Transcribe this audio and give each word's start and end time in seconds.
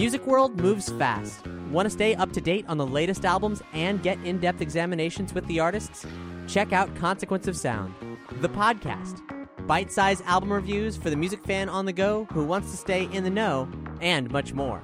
Music 0.00 0.26
world 0.26 0.58
moves 0.58 0.88
fast. 0.92 1.46
Want 1.70 1.84
to 1.84 1.90
stay 1.90 2.14
up 2.14 2.32
to 2.32 2.40
date 2.40 2.64
on 2.68 2.78
the 2.78 2.86
latest 2.86 3.26
albums 3.26 3.60
and 3.74 4.02
get 4.02 4.16
in 4.24 4.38
depth 4.38 4.62
examinations 4.62 5.34
with 5.34 5.46
the 5.46 5.60
artists? 5.60 6.06
Check 6.46 6.72
out 6.72 6.96
Consequence 6.96 7.46
of 7.46 7.54
Sound, 7.54 7.92
the 8.40 8.48
podcast. 8.48 9.20
Bite 9.66 9.92
sized 9.92 10.24
album 10.24 10.50
reviews 10.50 10.96
for 10.96 11.10
the 11.10 11.16
music 11.16 11.44
fan 11.44 11.68
on 11.68 11.84
the 11.84 11.92
go 11.92 12.26
who 12.32 12.46
wants 12.46 12.70
to 12.70 12.78
stay 12.78 13.10
in 13.12 13.24
the 13.24 13.28
know, 13.28 13.68
and 14.00 14.30
much 14.30 14.54
more. 14.54 14.82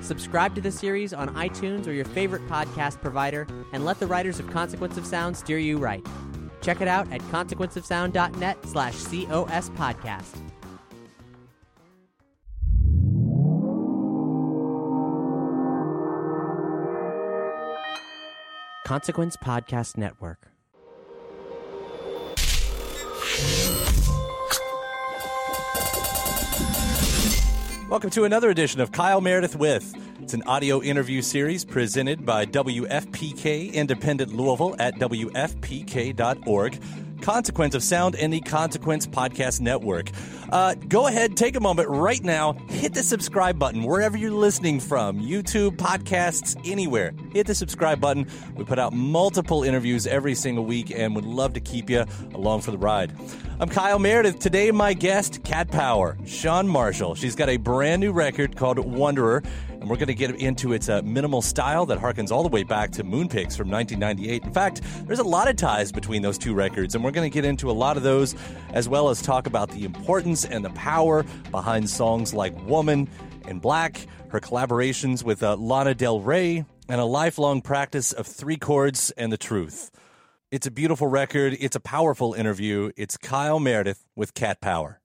Subscribe 0.00 0.54
to 0.54 0.60
the 0.60 0.70
series 0.70 1.12
on 1.12 1.34
iTunes 1.34 1.88
or 1.88 1.92
your 1.92 2.04
favorite 2.04 2.46
podcast 2.46 3.00
provider, 3.00 3.48
and 3.72 3.84
let 3.84 3.98
the 3.98 4.06
writers 4.06 4.38
of 4.38 4.48
Consequence 4.48 4.96
of 4.96 5.04
Sound 5.04 5.36
steer 5.36 5.58
you 5.58 5.76
right. 5.76 6.06
Check 6.60 6.80
it 6.80 6.86
out 6.86 7.12
at 7.12 7.20
consequenceofsound.net 7.32 8.64
slash 8.64 8.94
COS 8.94 9.70
podcast. 9.70 10.51
Consequence 18.92 19.38
Podcast 19.38 19.96
Network. 19.96 20.48
Welcome 27.88 28.10
to 28.10 28.24
another 28.24 28.50
edition 28.50 28.82
of 28.82 28.92
Kyle 28.92 29.22
Meredith 29.22 29.56
with. 29.56 29.94
It's 30.20 30.34
an 30.34 30.42
audio 30.42 30.82
interview 30.82 31.22
series 31.22 31.64
presented 31.64 32.26
by 32.26 32.44
WFPK 32.44 33.72
Independent 33.72 34.34
Louisville 34.34 34.76
at 34.78 34.96
WFPK.org. 34.96 36.82
Consequence 37.22 37.74
of 37.74 37.82
Sound 37.82 38.14
and 38.16 38.30
the 38.30 38.40
Consequence 38.42 39.06
Podcast 39.06 39.62
Network. 39.62 40.10
Uh, 40.52 40.74
go 40.74 41.06
ahead, 41.06 41.34
take 41.34 41.56
a 41.56 41.60
moment 41.60 41.88
right 41.88 42.22
now, 42.22 42.52
hit 42.68 42.92
the 42.92 43.02
subscribe 43.02 43.58
button 43.58 43.82
wherever 43.82 44.18
you're 44.18 44.30
listening 44.30 44.78
from 44.78 45.18
YouTube, 45.18 45.78
podcasts, 45.78 46.60
anywhere. 46.70 47.14
Hit 47.32 47.46
the 47.46 47.54
subscribe 47.54 48.02
button. 48.02 48.26
We 48.54 48.64
put 48.64 48.78
out 48.78 48.92
multiple 48.92 49.64
interviews 49.64 50.06
every 50.06 50.34
single 50.34 50.66
week 50.66 50.90
and 50.90 51.16
would 51.16 51.24
love 51.24 51.54
to 51.54 51.60
keep 51.60 51.88
you 51.88 52.04
along 52.34 52.60
for 52.60 52.70
the 52.70 52.76
ride. 52.76 53.14
I'm 53.60 53.68
Kyle 53.70 53.98
Meredith. 53.98 54.40
Today, 54.40 54.70
my 54.72 54.92
guest, 54.92 55.42
Cat 55.42 55.70
Power, 55.70 56.18
Chan 56.26 56.68
Marshall. 56.68 57.14
She's 57.14 57.34
got 57.34 57.48
a 57.48 57.56
brand 57.56 58.00
new 58.00 58.12
record 58.12 58.54
called 58.54 58.78
Wanderer, 58.78 59.42
and 59.82 59.90
we're 59.90 59.96
going 59.96 60.06
to 60.06 60.14
get 60.14 60.30
into 60.36 60.72
its 60.72 60.88
uh, 60.88 61.02
minimal 61.02 61.42
style 61.42 61.84
that 61.86 61.98
harkens 61.98 62.30
all 62.30 62.44
the 62.44 62.48
way 62.48 62.62
back 62.62 62.92
to 62.92 63.02
Moonpix 63.02 63.56
from 63.56 63.68
1998. 63.68 64.44
In 64.44 64.52
fact, 64.52 64.80
there's 65.06 65.18
a 65.18 65.24
lot 65.24 65.48
of 65.48 65.56
ties 65.56 65.90
between 65.90 66.22
those 66.22 66.38
two 66.38 66.54
records, 66.54 66.94
and 66.94 67.02
we're 67.02 67.10
going 67.10 67.28
to 67.28 67.34
get 67.34 67.44
into 67.44 67.68
a 67.68 67.72
lot 67.72 67.96
of 67.96 68.04
those, 68.04 68.36
as 68.74 68.88
well 68.88 69.08
as 69.08 69.20
talk 69.20 69.48
about 69.48 69.70
the 69.70 69.84
importance 69.84 70.44
and 70.44 70.64
the 70.64 70.70
power 70.70 71.24
behind 71.50 71.90
songs 71.90 72.32
like 72.32 72.56
Woman 72.64 73.08
and 73.48 73.60
Black, 73.60 74.06
her 74.28 74.38
collaborations 74.38 75.24
with 75.24 75.42
uh, 75.42 75.56
Lana 75.56 75.96
Del 75.96 76.20
Rey, 76.20 76.64
and 76.88 77.00
a 77.00 77.04
lifelong 77.04 77.60
practice 77.60 78.12
of 78.12 78.24
three 78.24 78.56
chords 78.56 79.10
and 79.16 79.32
the 79.32 79.36
truth. 79.36 79.90
It's 80.52 80.66
a 80.68 80.70
beautiful 80.70 81.08
record. 81.08 81.56
It's 81.58 81.74
a 81.74 81.80
powerful 81.80 82.34
interview. 82.34 82.92
It's 82.96 83.16
Kyle 83.16 83.58
Meredith 83.58 84.04
with 84.14 84.32
Cat 84.34 84.60
Power. 84.60 85.01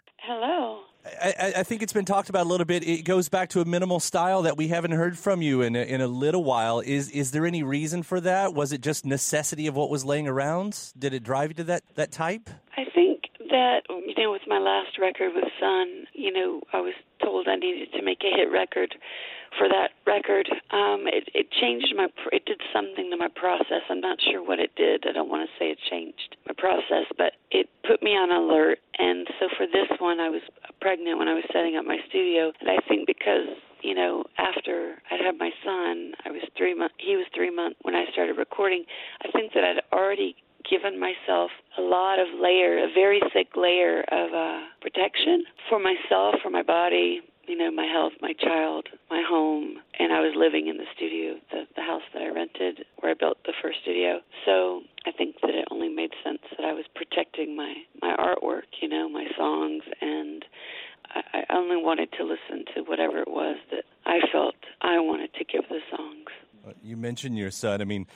I, 1.22 1.54
I, 1.58 1.64
think 1.64 1.82
it's 1.82 1.94
been 1.94 2.06
talked 2.06 2.30
about 2.30 2.46
a 2.46 2.50
little 2.50 2.66
bit. 2.66 2.88
It 2.88 3.04
goes 3.04 3.30
back 3.30 3.50
to 3.50 3.62
a 3.62 3.66
minimal 3.66 4.00
style 4.00 4.44
that 4.44 4.58
we 4.58 4.68
haven't 4.68 4.92
heard 4.92 5.18
from 5.18 5.42
you 5.42 5.62
in 5.62 5.76
a, 5.76 5.82
in 5.82 6.02
a 6.02 6.08
little 6.08 6.44
while. 6.44 6.80
Is 6.80 7.10
is 7.12 7.32
there 7.32 7.46
any 7.46 7.64
reason 7.64 8.04
for 8.04 8.20
that? 8.22 8.54
Was 8.54 8.72
it 8.72 8.82
just 8.82 9.06
necessity 9.06 9.68
of 9.68 9.76
what 9.76 9.90
was 9.90 10.06
laying 10.06 10.28
around? 10.28 10.94
Did 10.98 11.14
it 11.14 11.24
drive 11.24 11.50
you 11.50 11.56
to 11.56 11.64
that 11.66 11.84
that 11.96 12.12
type? 12.12 12.50
I 12.78 12.86
think 12.94 13.24
that 13.50 13.82
you 13.90 14.24
know, 14.24 14.32
with 14.32 14.44
my 14.48 14.60
last 14.60 14.98
record 15.00 15.34
with 15.34 15.46
Sun, 15.60 16.08
you 16.14 16.32
know, 16.32 16.62
I 16.74 16.82
was 16.82 16.94
told 17.22 17.48
I 17.48 17.56
needed 17.56 17.92
to 17.94 18.02
make 18.02 18.20
a 18.24 18.36
hit 18.36 18.52
record 18.52 18.96
for 19.58 19.68
that 19.68 19.92
record. 20.06 20.48
Um, 20.72 21.06
it, 21.08 21.30
it 21.34 21.52
changed 21.52 21.94
my, 21.96 22.08
it 22.32 22.46
did 22.46 22.62
something 22.74 23.10
to 23.12 23.18
my 23.18 23.30
process. 23.36 23.84
I'm 23.90 24.02
not 24.02 24.18
sure 24.22 24.44
what 24.44 24.60
it 24.60 24.72
did. 24.76 25.06
I 25.08 25.12
don't 25.12 25.30
want 25.30 25.50
to 25.50 25.52
say 25.60 25.72
it 25.72 25.80
changed 25.90 26.38
my 26.48 26.54
process, 26.58 27.06
but 27.18 27.34
it 27.52 27.70
put 27.88 28.02
me 28.02 28.12
on 28.12 28.32
alert. 28.32 28.80
And 28.98 29.28
so 29.40 29.48
for 29.58 29.66
this 29.66 29.90
one, 30.00 30.20
I 30.20 30.30
was 30.30 30.42
pregnant 30.82 31.18
when 31.18 31.28
I 31.28 31.34
was 31.34 31.44
setting 31.54 31.76
up 31.78 31.86
my 31.86 31.98
studio, 32.10 32.52
and 32.60 32.70
I 32.70 32.78
think 32.88 33.08
because 33.08 33.48
you 33.82 33.94
know, 33.94 34.26
after 34.38 34.96
I'd 35.12 35.22
had 35.22 35.38
my 35.38 35.52
son, 35.64 36.14
I 36.26 36.32
was 36.32 36.42
three 36.58 36.74
months. 36.74 36.96
He 36.98 37.16
was 37.16 37.26
three 37.36 37.54
months 37.54 37.78
when 37.84 37.94
I 37.94 38.06
started 38.12 38.38
recording. 38.38 38.84
I 39.24 39.32
think 39.32 39.54
that 39.54 39.64
I'd 39.64 39.82
already 39.94 40.36
given 40.70 41.00
myself 41.00 41.52
a 41.78 41.82
lot 41.82 42.20
of 42.20 42.28
layer, 42.40 42.80
a 42.80 42.88
very 42.94 43.22
thick 43.34 43.50
layer 43.56 44.02
of 44.12 44.34
uh, 44.34 44.62
protection 44.82 45.46
for 45.70 45.80
myself, 45.80 46.36
for 46.44 46.50
my 46.50 46.64
body, 46.64 47.22
you 47.48 47.58
know, 47.58 47.72
my 47.72 47.86
health, 47.86 48.14
my 48.22 48.34
child, 48.34 48.88
my 49.10 49.24
home, 49.28 49.78
and 50.00 50.12
I 50.12 50.20
was 50.20 50.34
living 50.36 50.68
in 50.68 50.78
the 50.78 50.86
studio, 50.96 51.36
the, 51.52 51.64
the 51.76 51.82
house 51.82 52.02
that 52.14 52.22
I 52.22 52.28
rented 52.28 52.86
where 53.00 53.12
I 53.12 53.16
built 53.16 53.38
the 53.46 53.54
first 53.62 53.80
studio. 53.82 54.20
So 54.46 54.82
I 55.06 55.12
think 55.12 55.36
that 55.42 55.52
it 55.52 55.68
only 55.72 55.90
made 55.90 56.12
sense 56.24 56.42
that 56.58 56.66
I 56.66 56.74
was 56.74 56.86
protecting 56.94 57.56
my 57.56 57.74
my 58.02 58.16
artwork, 58.18 58.68
you 58.82 58.90
know, 58.90 59.08
my 59.10 59.26
songs, 59.38 59.84
and 60.02 60.44
I, 61.16 61.44
I 61.50 61.56
only 61.56 61.78
wanted 61.78 62.12
to 62.14 62.24
listen 62.24 62.66
to 62.76 62.82
whatever 62.82 63.20
it 63.20 63.30
was 63.30 63.58
that 63.72 63.86
I 64.06 64.20
felt 64.32 64.56
I 64.82 65.00
wanted 65.00 65.34
to 65.36 65.46
give 65.46 65.64
the 65.70 65.80
songs. 65.90 66.76
You 66.84 66.98
mentioned 66.98 67.38
your 67.38 67.52
son. 67.52 67.82
I 67.82 67.86
mean, 67.86 68.08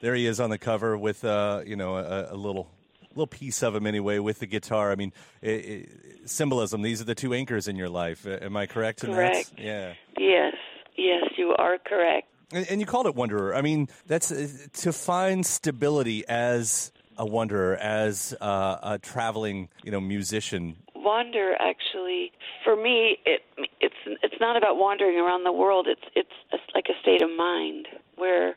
there 0.00 0.14
he 0.14 0.26
is 0.26 0.38
on 0.38 0.50
the 0.50 0.58
cover 0.58 0.96
with 0.96 1.24
uh, 1.24 1.62
you 1.66 1.76
know 1.76 1.96
a, 1.96 2.32
a 2.32 2.36
little 2.36 2.68
little 3.16 3.26
piece 3.26 3.62
of 3.62 3.74
him 3.74 3.86
anyway 3.86 4.18
with 4.18 4.38
the 4.40 4.46
guitar. 4.46 4.92
I 4.92 4.94
mean, 4.94 5.12
it, 5.40 5.50
it, 5.50 6.30
symbolism. 6.30 6.82
These 6.82 7.00
are 7.00 7.04
the 7.04 7.14
two 7.14 7.34
anchors 7.34 7.68
in 7.68 7.76
your 7.76 7.88
life. 7.88 8.26
Am 8.26 8.56
I 8.56 8.66
correct 8.66 9.04
in 9.04 9.14
correct. 9.14 9.56
that? 9.56 9.62
Yeah. 9.62 9.94
Yes. 10.18 10.54
Yes, 10.96 11.24
you 11.36 11.54
are 11.58 11.78
correct. 11.78 12.28
And, 12.52 12.66
and 12.70 12.80
you 12.80 12.86
called 12.86 13.06
it 13.06 13.14
wanderer. 13.14 13.54
I 13.54 13.62
mean, 13.62 13.88
that's 14.06 14.30
uh, 14.30 14.48
to 14.74 14.92
find 14.92 15.44
stability 15.44 16.26
as 16.28 16.92
a 17.18 17.26
wanderer, 17.26 17.76
as 17.76 18.34
uh, 18.40 18.78
a 18.82 18.98
traveling, 18.98 19.68
you 19.82 19.90
know, 19.90 20.00
musician. 20.00 20.76
Wander 20.94 21.54
actually, 21.60 22.32
for 22.64 22.76
me, 22.76 23.18
it 23.24 23.42
it's 23.80 23.94
it's 24.22 24.34
not 24.40 24.56
about 24.56 24.76
wandering 24.76 25.18
around 25.18 25.44
the 25.44 25.52
world. 25.52 25.86
It's 25.88 26.02
it's 26.14 26.30
a, 26.52 26.56
like 26.74 26.86
a 26.88 27.00
state 27.00 27.22
of 27.22 27.30
mind 27.36 27.88
where 28.16 28.56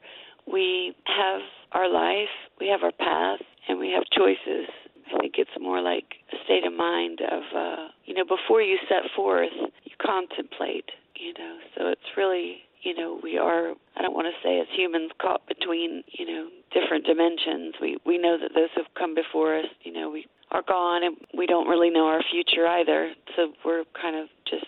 we 0.51 0.95
have 1.05 1.41
our 1.71 1.87
life, 1.87 2.29
we 2.59 2.67
have 2.67 2.81
our 2.83 2.91
path, 2.91 3.45
and 3.69 3.79
we 3.79 3.91
have 3.91 4.03
choices. 4.11 4.67
I 5.13 5.19
think 5.19 5.35
it's 5.37 5.53
more 5.61 5.81
like 5.81 6.15
a 6.33 6.37
state 6.43 6.65
of 6.65 6.73
mind 6.73 7.21
of, 7.21 7.43
uh, 7.55 7.87
you 8.05 8.13
know, 8.13 8.25
before 8.25 8.61
you 8.61 8.77
set 8.89 9.09
forth, 9.15 9.49
you 9.85 9.91
contemplate, 10.01 10.89
you 11.15 11.33
know. 11.33 11.57
So 11.77 11.87
it's 11.87 12.17
really, 12.17 12.57
you 12.83 12.95
know, 12.95 13.19
we 13.23 13.37
are, 13.37 13.73
I 13.95 14.01
don't 14.01 14.13
want 14.13 14.27
to 14.27 14.37
say 14.43 14.59
as 14.59 14.67
humans 14.75 15.11
caught 15.21 15.47
between, 15.47 16.03
you 16.11 16.25
know, 16.25 16.49
different 16.73 17.05
dimensions. 17.05 17.75
We, 17.81 17.97
we 18.05 18.17
know 18.17 18.37
that 18.37 18.51
those 18.53 18.69
have 18.75 18.85
come 18.97 19.15
before 19.15 19.57
us, 19.57 19.65
you 19.83 19.93
know, 19.93 20.09
we 20.09 20.25
are 20.51 20.63
gone 20.67 21.03
and 21.03 21.17
we 21.37 21.45
don't 21.45 21.67
really 21.67 21.89
know 21.89 22.05
our 22.05 22.21
future 22.31 22.67
either. 22.67 23.13
So 23.35 23.53
we're 23.65 23.83
kind 23.99 24.15
of 24.15 24.27
just, 24.49 24.65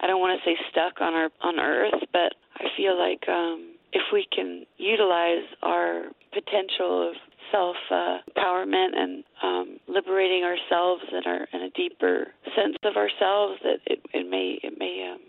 I 0.00 0.06
don't 0.06 0.20
want 0.20 0.38
to 0.38 0.44
say 0.48 0.56
stuck 0.70 1.00
on 1.00 1.14
our, 1.14 1.30
on 1.42 1.58
earth, 1.58 2.00
but 2.12 2.34
I 2.56 2.64
feel 2.76 2.98
like, 2.98 3.28
um, 3.28 3.74
if 3.92 4.02
we 4.12 4.26
can 4.30 4.66
utilize 4.76 5.48
our 5.62 6.04
potential 6.32 7.08
of 7.08 7.16
self 7.50 7.76
uh, 7.90 8.18
empowerment 8.36 8.96
and 8.96 9.24
um, 9.42 9.80
liberating 9.88 10.44
ourselves 10.44 11.02
and 11.12 11.26
our 11.26 11.48
in 11.52 11.62
a 11.62 11.70
deeper 11.70 12.28
sense 12.56 12.76
of 12.84 12.96
ourselves, 12.96 13.60
that 13.62 13.78
it, 13.86 14.00
it 14.12 14.28
may 14.28 14.58
it 14.62 14.78
may 14.78 15.10
um, 15.12 15.20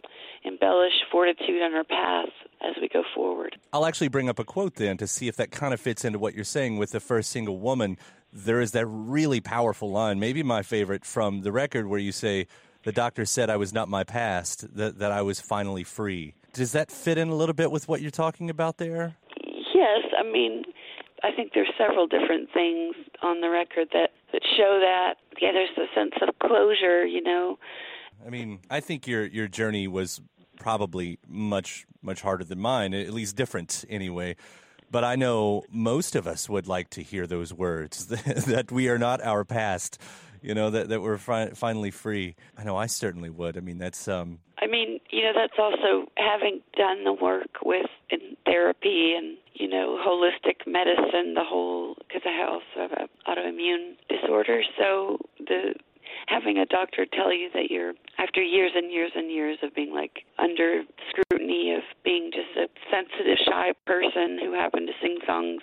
embellish 0.44 0.94
fortitude 1.12 1.62
on 1.62 1.74
our 1.74 1.83
path 1.83 2.30
as 2.62 2.75
we 2.81 2.88
go 2.88 3.04
forward. 3.16 3.57
I'll 3.74 3.86
actually 3.86 4.10
bring 4.10 4.30
up 4.30 4.39
a 4.39 4.44
quote 4.44 4.75
then 4.75 4.98
to 4.98 5.07
see 5.07 5.27
if 5.27 5.36
that 5.38 5.51
kind 5.51 5.74
of 5.74 5.80
fits 5.80 6.06
into 6.06 6.19
what 6.19 6.33
you're 6.33 6.44
saying 6.44 6.77
with 6.77 6.92
the 6.92 7.00
first 7.00 7.30
single 7.30 7.60
woman. 7.60 7.98
There 8.31 8.62
is 8.62 8.72
that 8.72 8.86
really 8.86 9.42
powerful 9.42 9.89
line, 9.92 10.19
maybe 10.19 10.44
my 10.44 10.62
favorite 10.62 11.06
from 11.06 11.42
the 11.42 11.51
record, 11.51 11.88
where 11.88 12.00
you 12.00 12.12
say, 12.12 12.48
The 12.83 12.92
doctor 12.92 13.25
said 13.25 13.50
I 13.50 13.57
was 13.57 13.74
not 13.74 13.89
my 13.89 14.04
past, 14.04 14.75
that, 14.75 15.00
that 15.00 15.12
I 15.12 15.22
was 15.22 15.42
finally 15.42 15.83
free. 15.83 16.36
Does 16.54 16.72
that 16.74 16.92
fit 16.92 17.18
in 17.18 17.30
a 17.30 17.36
little 17.36 17.54
bit 17.54 17.72
with 17.72 17.88
what 17.88 18.01
you're 18.01 18.12
talking 18.12 18.50
about 18.50 18.77
there? 18.77 19.15
Yes, 19.74 20.01
I 20.18 20.24
mean, 20.24 20.63
I 21.24 21.31
think 21.31 21.54
there's 21.54 21.71
several 21.77 22.07
different 22.07 22.50
things 22.54 22.95
on 23.21 23.42
the 23.42 23.50
record 23.50 23.89
that, 23.94 24.12
that 24.31 24.42
show 24.57 24.80
that. 24.81 25.16
Yeah, 25.42 25.51
there's 25.51 25.69
a 25.77 25.94
sense 25.94 26.13
of 26.21 26.38
closure, 26.39 27.06
you 27.06 27.21
know. 27.21 27.57
I 28.25 28.30
mean, 28.30 28.60
I 28.69 28.80
think 28.80 29.07
your 29.07 29.25
your 29.25 29.48
journey 29.48 29.88
was 29.88 30.21
probably 30.60 31.19
much 31.27 31.86
much 32.01 32.21
harder 32.21 32.44
than 32.44 32.60
mine, 32.60 32.94
at 32.94 33.13
least 33.13 33.36
different 33.36 33.86
anyway. 33.89 34.36
But 34.92 35.04
I 35.04 35.16
know 35.16 35.63
most 35.69 36.16
of 36.16 36.25
us 36.25 36.50
would 36.50 36.68
like 36.68 36.89
to 36.92 37.04
hear 37.04 37.27
those 37.27 37.54
words 37.54 38.07
that 38.07 38.72
we 38.72 38.89
are 38.89 38.98
not 38.98 39.22
our 39.22 39.45
past, 39.45 40.01
you 40.41 40.53
know, 40.53 40.69
that, 40.69 40.89
that 40.89 41.01
we're 41.01 41.18
fi- 41.18 41.50
finally 41.50 41.91
free. 41.91 42.36
I 42.57 42.63
know 42.63 42.75
I 42.75 42.88
certainly 42.88 43.30
would. 43.30 43.57
I 43.57 43.62
mean, 43.62 43.77
that's. 43.77 44.07
Um, 44.07 44.39
I 44.62 44.68
mean, 44.68 45.00
you 45.09 45.24
know, 45.24 45.31
that's 45.33 45.57
also 45.57 46.09
having 46.18 46.62
done 46.75 47.03
the 47.06 47.13
work 47.13 47.63
with 47.63 47.88
in 48.09 48.36
therapy 48.45 49.13
and, 49.18 49.38
you 49.53 49.69
know, 49.69 49.97
holistic 50.06 50.68
medicine, 50.68 51.33
the 51.33 51.44
whole, 51.45 51.95
because 52.00 52.21
I 52.25 52.44
also 52.45 52.65
have 52.75 52.91
an 52.91 53.07
autoimmune 53.27 53.95
disorder. 54.09 54.62
So 54.77 55.18
the 55.39 55.75
having 56.27 56.57
a 56.57 56.65
doctor 56.65 57.06
tell 57.06 57.33
you 57.33 57.50
that 57.53 57.69
you're 57.69 57.94
after 58.18 58.41
years 58.41 58.71
and 58.75 58.91
years 58.91 59.12
and 59.15 59.31
years 59.31 59.57
of 59.63 59.74
being 59.74 59.94
like 59.94 60.25
under 60.38 60.83
scrutiny 61.09 61.74
of 61.75 61.83
being 62.03 62.31
just 62.31 62.56
a 62.57 62.68
sensitive 62.91 63.38
shy 63.45 63.74
person 63.86 64.39
who 64.41 64.53
happened 64.53 64.88
to 64.88 64.94
sing 65.01 65.18
songs 65.25 65.62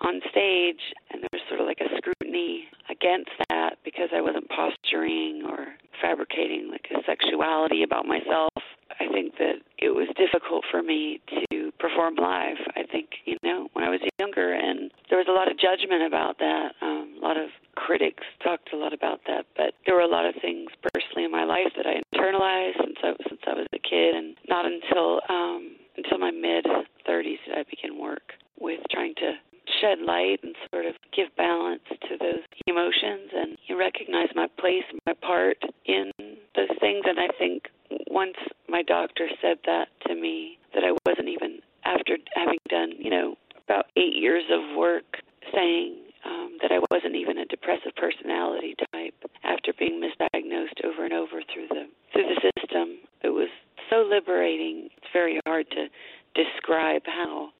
on 0.00 0.20
stage 0.30 0.80
and 1.10 1.22
there 1.22 1.28
was 1.32 1.42
sort 1.48 1.60
of 1.60 1.66
like 1.66 1.80
a 1.80 1.96
scrutiny 1.96 2.68
against 2.88 3.30
that 3.48 3.59
because 3.84 4.08
I 4.14 4.20
wasn't 4.20 4.48
posturing 4.48 5.42
or 5.48 5.66
fabricating 6.00 6.68
like 6.70 6.86
a 6.90 7.02
sexuality 7.06 7.82
about 7.82 8.06
myself. 8.06 8.50
I 8.98 9.06
think 9.12 9.38
that 9.38 9.62
it 9.78 9.94
was 9.94 10.08
difficult 10.16 10.64
for 10.70 10.82
me 10.82 11.20
to 11.50 11.72
perform 11.78 12.16
live. 12.16 12.56
I 12.76 12.82
think, 12.90 13.08
you 13.24 13.36
know, 13.42 13.68
when 13.72 13.84
I 13.84 13.88
was 13.88 14.00
younger 14.18 14.52
and 14.52 14.90
there 15.08 15.18
was 15.18 15.28
a 15.28 15.32
lot 15.32 15.50
of 15.50 15.58
judgment 15.58 16.02
about 16.02 16.38
that. 16.38 16.72
Um, 16.82 17.14
a 17.16 17.24
lot 17.24 17.36
of 17.36 17.48
critics 17.76 18.24
talked 18.42 18.72
a 18.72 18.76
lot 18.76 18.92
about 18.92 19.20
that, 19.26 19.46
but 19.56 19.74
there 19.86 19.94
were 19.94 20.02
a 20.02 20.10
lot 20.10 20.26
of 20.26 20.34
things 20.42 20.70
personally 20.92 21.24
in 21.24 21.30
my 21.30 21.44
life 21.44 21.72
that 21.76 21.86
I 21.86 22.02
internalized 22.14 22.76
since 22.82 22.98
I 23.02 23.12
since 23.28 23.40
I 23.46 23.54
was 23.54 23.66
a 23.72 23.78
kid, 23.78 24.14
and 24.14 24.36
not 24.48 24.66
until 24.66 25.20
um, 25.28 25.76
until 25.96 26.18
my 26.18 26.30
mid 26.30 26.66
30s 27.08 27.40
did 27.46 27.56
I 27.56 27.64
begin 27.68 27.98
work 27.98 28.34
with 28.58 28.80
trying 28.90 29.14
to 29.16 29.32
shed 29.80 30.00
light 30.00 30.40
and 30.42 30.54
sort 30.72 30.86
of 30.86 30.94
give 31.14 31.28
balance 31.36 31.82
to 31.88 32.16
those 32.18 32.42
emotions 32.66 33.30
and 33.34 33.56
you 33.66 33.78
recognize 33.78 34.28
my 34.34 34.48
place, 34.58 34.84
my 35.06 35.14
part 35.14 35.58
in 35.86 36.10
those 36.56 36.74
things. 36.80 37.04
And 37.06 37.18
I 37.18 37.28
think 37.38 37.68
once 38.10 38.36
my 38.68 38.82
doctor 38.82 39.28
said 39.40 39.58
that 39.66 39.88
to 40.06 40.14
me, 40.14 40.58
that 40.74 40.82
I 40.84 40.92
wasn't 41.06 41.28
even 41.28 41.60
after 41.84 42.18
having 42.34 42.58
done, 42.68 42.92
you 42.98 43.10
know, 43.10 43.36
about 43.64 43.86
eight 43.96 44.14
years 44.14 44.44
of 44.50 44.76
work 44.76 45.18
saying 45.54 45.96
um, 46.24 46.58
that 46.62 46.70
I 46.72 46.80
wasn't 46.90 47.14
even 47.14 47.38
a 47.38 47.46
depressive 47.46 47.92
personality 47.96 48.74
type 48.92 49.14
after 49.44 49.72
being 49.90 50.00
misdiagnosed 50.00 50.84
over 50.84 51.04
and 51.04 51.12
over 51.12 51.42
through 51.52 51.68
the 51.68 51.86
through 52.12 52.26
the 52.34 52.50
system. 52.56 52.98
It 53.22 53.30
was 53.30 53.48
so 53.88 54.06
liberating. 54.08 54.88
It's 54.96 55.06
very 55.12 55.40
hard 55.46 55.66
to 55.70 55.86
describe 56.34 57.02
how 57.06 57.50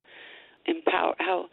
empower 0.66 1.14
how 1.18 1.46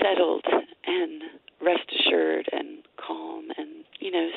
settled 0.00 0.44
and 0.86 1.22
rest 1.60 1.90
assured 2.00 2.48
and 2.52 2.78
calm 2.96 3.48
and 3.56 3.84
you 4.00 4.10
know 4.10 4.28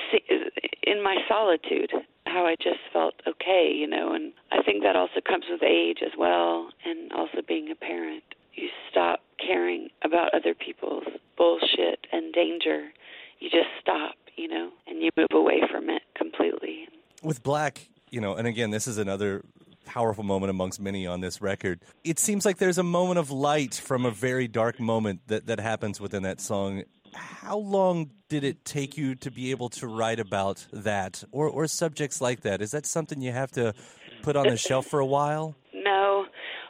in 0.84 1.04
my 1.04 1.18
solitude 1.28 1.92
how 2.26 2.46
I 2.46 2.56
just 2.56 2.80
felt 2.92 3.14
okay, 3.26 3.72
you 3.74 3.88
know, 3.88 4.14
and 4.14 4.34
I 4.52 4.62
think 4.64 4.84
that 4.84 4.96
also 4.96 5.22
comes 5.26 5.46
with 5.50 5.64
age 5.64 6.00
as 6.06 6.12
well 6.18 6.70
and 6.84 7.12
also 7.14 7.38
being 7.48 7.72
a 7.72 7.76
parent. 7.76 8.24
You 8.54 8.68
stop 8.92 9.22
caring 9.40 9.90
about 10.04 10.34
other 10.34 10.54
people's 10.54 11.06
bullshit 11.38 12.08
and 12.12 12.34
danger. 12.34 12.90
You 13.40 13.50
just 13.50 13.70
stop, 13.82 14.16
you 14.36 14.48
know, 14.48 14.70
and 14.88 15.02
you 15.02 15.10
move 15.16 15.28
away 15.32 15.62
from 15.72 15.90
it 15.90 16.02
completely. 16.16 16.88
With 17.24 17.44
You 18.12 18.22
know, 18.22 18.36
and 18.36 18.48
again, 18.48 18.72
this 18.72 18.88
is 18.88 18.98
another 18.98 19.44
powerful 19.86 20.24
moment 20.24 20.50
amongst 20.50 20.80
many 20.80 21.08
on 21.08 21.22
this 21.22 21.42
record. 21.42 21.80
It 22.04 22.20
seems 22.20 22.46
like 22.46 22.58
there's 22.58 22.78
a 22.78 22.84
moment 22.84 23.20
of 23.20 23.32
light 23.32 23.76
from 23.76 24.06
a 24.06 24.12
very 24.12 24.48
dark 24.48 24.80
moment 24.80 25.22
that, 25.28 25.46
that 25.48 25.60
happens 25.60 26.02
within 26.02 26.24
that 26.24 26.42
song. 26.42 26.84
How 27.14 27.58
long 27.58 28.12
did 28.28 28.44
it 28.44 28.66
take 28.66 28.98
you 28.98 29.16
to 29.16 29.32
be 29.32 29.52
able 29.52 29.70
to 29.70 29.88
write 29.88 30.20
about 30.20 30.66
that 30.74 31.24
or, 31.32 31.48
or 31.48 31.68
subjects 31.68 32.20
like 32.20 32.42
that? 32.42 32.62
Is 32.62 32.72
that 32.72 32.86
something 32.86 33.22
you 33.22 33.32
have 33.32 33.52
to 33.52 33.74
put 34.22 34.36
on 34.36 34.48
the 34.48 34.58
shelf 34.58 34.88
for 34.88 35.00
a 35.00 35.06
while? 35.06 35.56
No. 35.74 36.26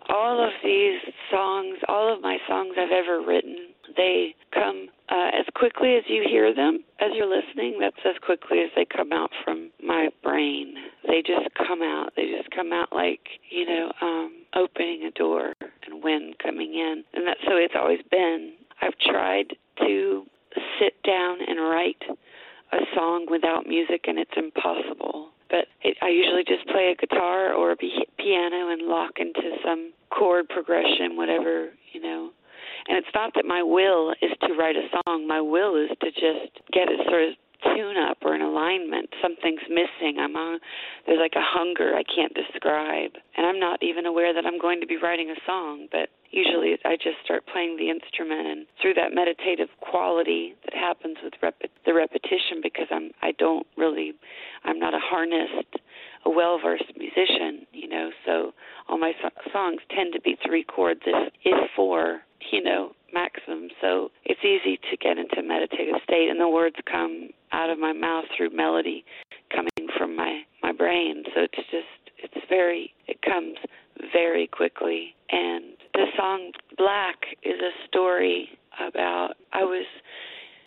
All 0.09 0.43
of 0.43 0.51
these 0.63 0.99
songs, 1.31 1.77
all 1.87 2.13
of 2.13 2.21
my 2.21 2.37
songs 2.47 2.75
I've 2.77 2.91
ever 2.91 3.21
written, 3.25 3.57
they 3.97 4.35
come 4.53 4.89
uh, 5.15 5.29
as 5.39 5.45
quickly 5.55 5.95
as 5.95 6.03
you 6.07 6.25
hear 6.27 6.53
them, 6.53 6.79
as 6.99 7.11
you're 7.13 7.29
listening. 7.29 7.77
That's 7.79 7.95
as 8.05 8.15
quickly 8.25 8.59
as 8.59 8.69
they 8.75 8.85
come 8.85 9.13
out 9.13 9.31
from 9.43 9.71
my 9.81 10.09
brain. 10.23 10.75
They 11.07 11.21
just 11.21 11.47
come 11.55 11.81
out. 11.81 12.11
They 12.15 12.31
just 12.35 12.51
come 12.51 12.73
out 12.73 12.89
like 12.91 13.21
you 13.49 13.65
know, 13.65 13.91
um, 14.01 14.43
opening 14.55 15.03
a 15.03 15.11
door 15.11 15.53
and 15.61 16.03
wind 16.03 16.35
coming 16.43 16.73
in, 16.73 17.03
and 17.13 17.27
that's 17.27 17.39
so 17.47 17.55
it's 17.55 17.75
always 17.77 18.01
been. 18.11 18.53
I've 18.81 18.97
tried 18.99 19.55
to 19.79 20.25
sit 20.79 21.01
down 21.03 21.37
and 21.47 21.59
write 21.59 22.03
a 22.73 22.79
song 22.93 23.27
without 23.29 23.67
music, 23.67 24.05
and 24.07 24.19
it's 24.19 24.35
impossible. 24.35 25.29
But 25.49 25.67
it, 25.81 25.95
I 26.01 26.09
usually 26.09 26.43
just 26.43 26.67
play 26.67 26.91
a 26.91 26.95
guitar 26.95 27.53
or 27.53 27.71
a 27.71 27.77
piano 27.77 28.69
and 28.69 28.81
lock 28.81 29.11
into 29.17 29.55
some 29.63 29.93
chord 30.09 30.49
progression, 30.49 31.15
whatever 31.15 31.69
you 31.93 32.01
know 32.01 32.31
and 32.87 32.97
it's 32.97 33.13
not 33.13 33.33
that 33.35 33.45
my 33.45 33.63
will 33.63 34.11
is 34.21 34.31
to 34.41 34.53
write 34.53 34.75
a 34.75 34.87
song. 34.91 35.27
My 35.27 35.41
will 35.41 35.75
is 35.75 35.89
to 36.01 36.11
just 36.11 36.53
get 36.71 36.89
a 36.89 36.97
sort 37.09 37.23
of 37.23 37.35
tune 37.73 37.97
up 37.97 38.17
or 38.21 38.35
an 38.35 38.41
alignment. 38.41 39.09
Something's 39.21 39.65
missing. 39.69 40.19
I'm 40.19 40.35
on 40.35 40.59
there's 41.05 41.19
like 41.19 41.35
a 41.35 41.43
hunger 41.43 41.95
I 41.95 42.03
can't 42.03 42.33
describe. 42.33 43.11
And 43.37 43.45
I'm 43.45 43.59
not 43.59 43.81
even 43.81 44.05
aware 44.05 44.33
that 44.33 44.45
I'm 44.45 44.59
going 44.59 44.81
to 44.81 44.87
be 44.87 44.97
writing 44.97 45.29
a 45.29 45.39
song, 45.45 45.87
but 45.91 46.09
usually 46.31 46.77
I 46.83 46.95
just 46.95 47.17
start 47.23 47.45
playing 47.51 47.77
the 47.77 47.89
instrument 47.89 48.47
and 48.47 48.65
through 48.81 48.95
that 48.95 49.13
meditative 49.13 49.69
quality 49.79 50.55
that 50.65 50.73
happens 50.73 51.17
with 51.23 51.33
rep- 51.41 51.61
the 51.85 51.93
repetition 51.93 52.59
because 52.61 52.87
I'm 52.91 53.11
I 53.21 53.31
don't 53.37 53.65
really 53.77 54.13
I'm 54.63 54.79
not 54.79 54.93
a 54.93 54.99
harnessed 54.99 55.79
a 56.25 56.29
well-versed 56.29 56.97
musician, 56.97 57.67
you 57.71 57.87
know, 57.87 58.09
so 58.25 58.53
all 58.89 58.97
my 58.97 59.13
so- 59.21 59.51
songs 59.53 59.79
tend 59.95 60.13
to 60.13 60.21
be 60.21 60.37
three 60.45 60.63
chords 60.63 61.01
if 61.05 61.33
if 61.43 61.69
four 61.75 62.21
you 62.51 62.63
know, 62.63 62.91
maximum. 63.13 63.69
So 63.81 64.11
it's 64.25 64.41
easy 64.43 64.79
to 64.91 64.97
get 64.97 65.17
into 65.17 65.41
meditative 65.41 65.95
state, 66.03 66.29
and 66.29 66.39
the 66.39 66.49
words 66.49 66.75
come 66.89 67.29
out 67.51 67.69
of 67.69 67.79
my 67.79 67.93
mouth 67.93 68.25
through 68.35 68.55
melody 68.55 69.05
coming 69.51 69.89
from 69.97 70.15
my 70.15 70.41
my 70.61 70.71
brain. 70.71 71.23
So 71.33 71.41
it's 71.41 71.69
just 71.71 72.11
it's 72.17 72.45
very 72.49 72.93
it 73.07 73.21
comes 73.21 73.57
very 74.11 74.47
quickly. 74.47 75.15
And 75.29 75.73
the 75.93 76.05
song 76.17 76.51
Black 76.77 77.15
is 77.43 77.59
a 77.59 77.71
story 77.87 78.49
about 78.79 79.35
I 79.53 79.63
was 79.63 79.85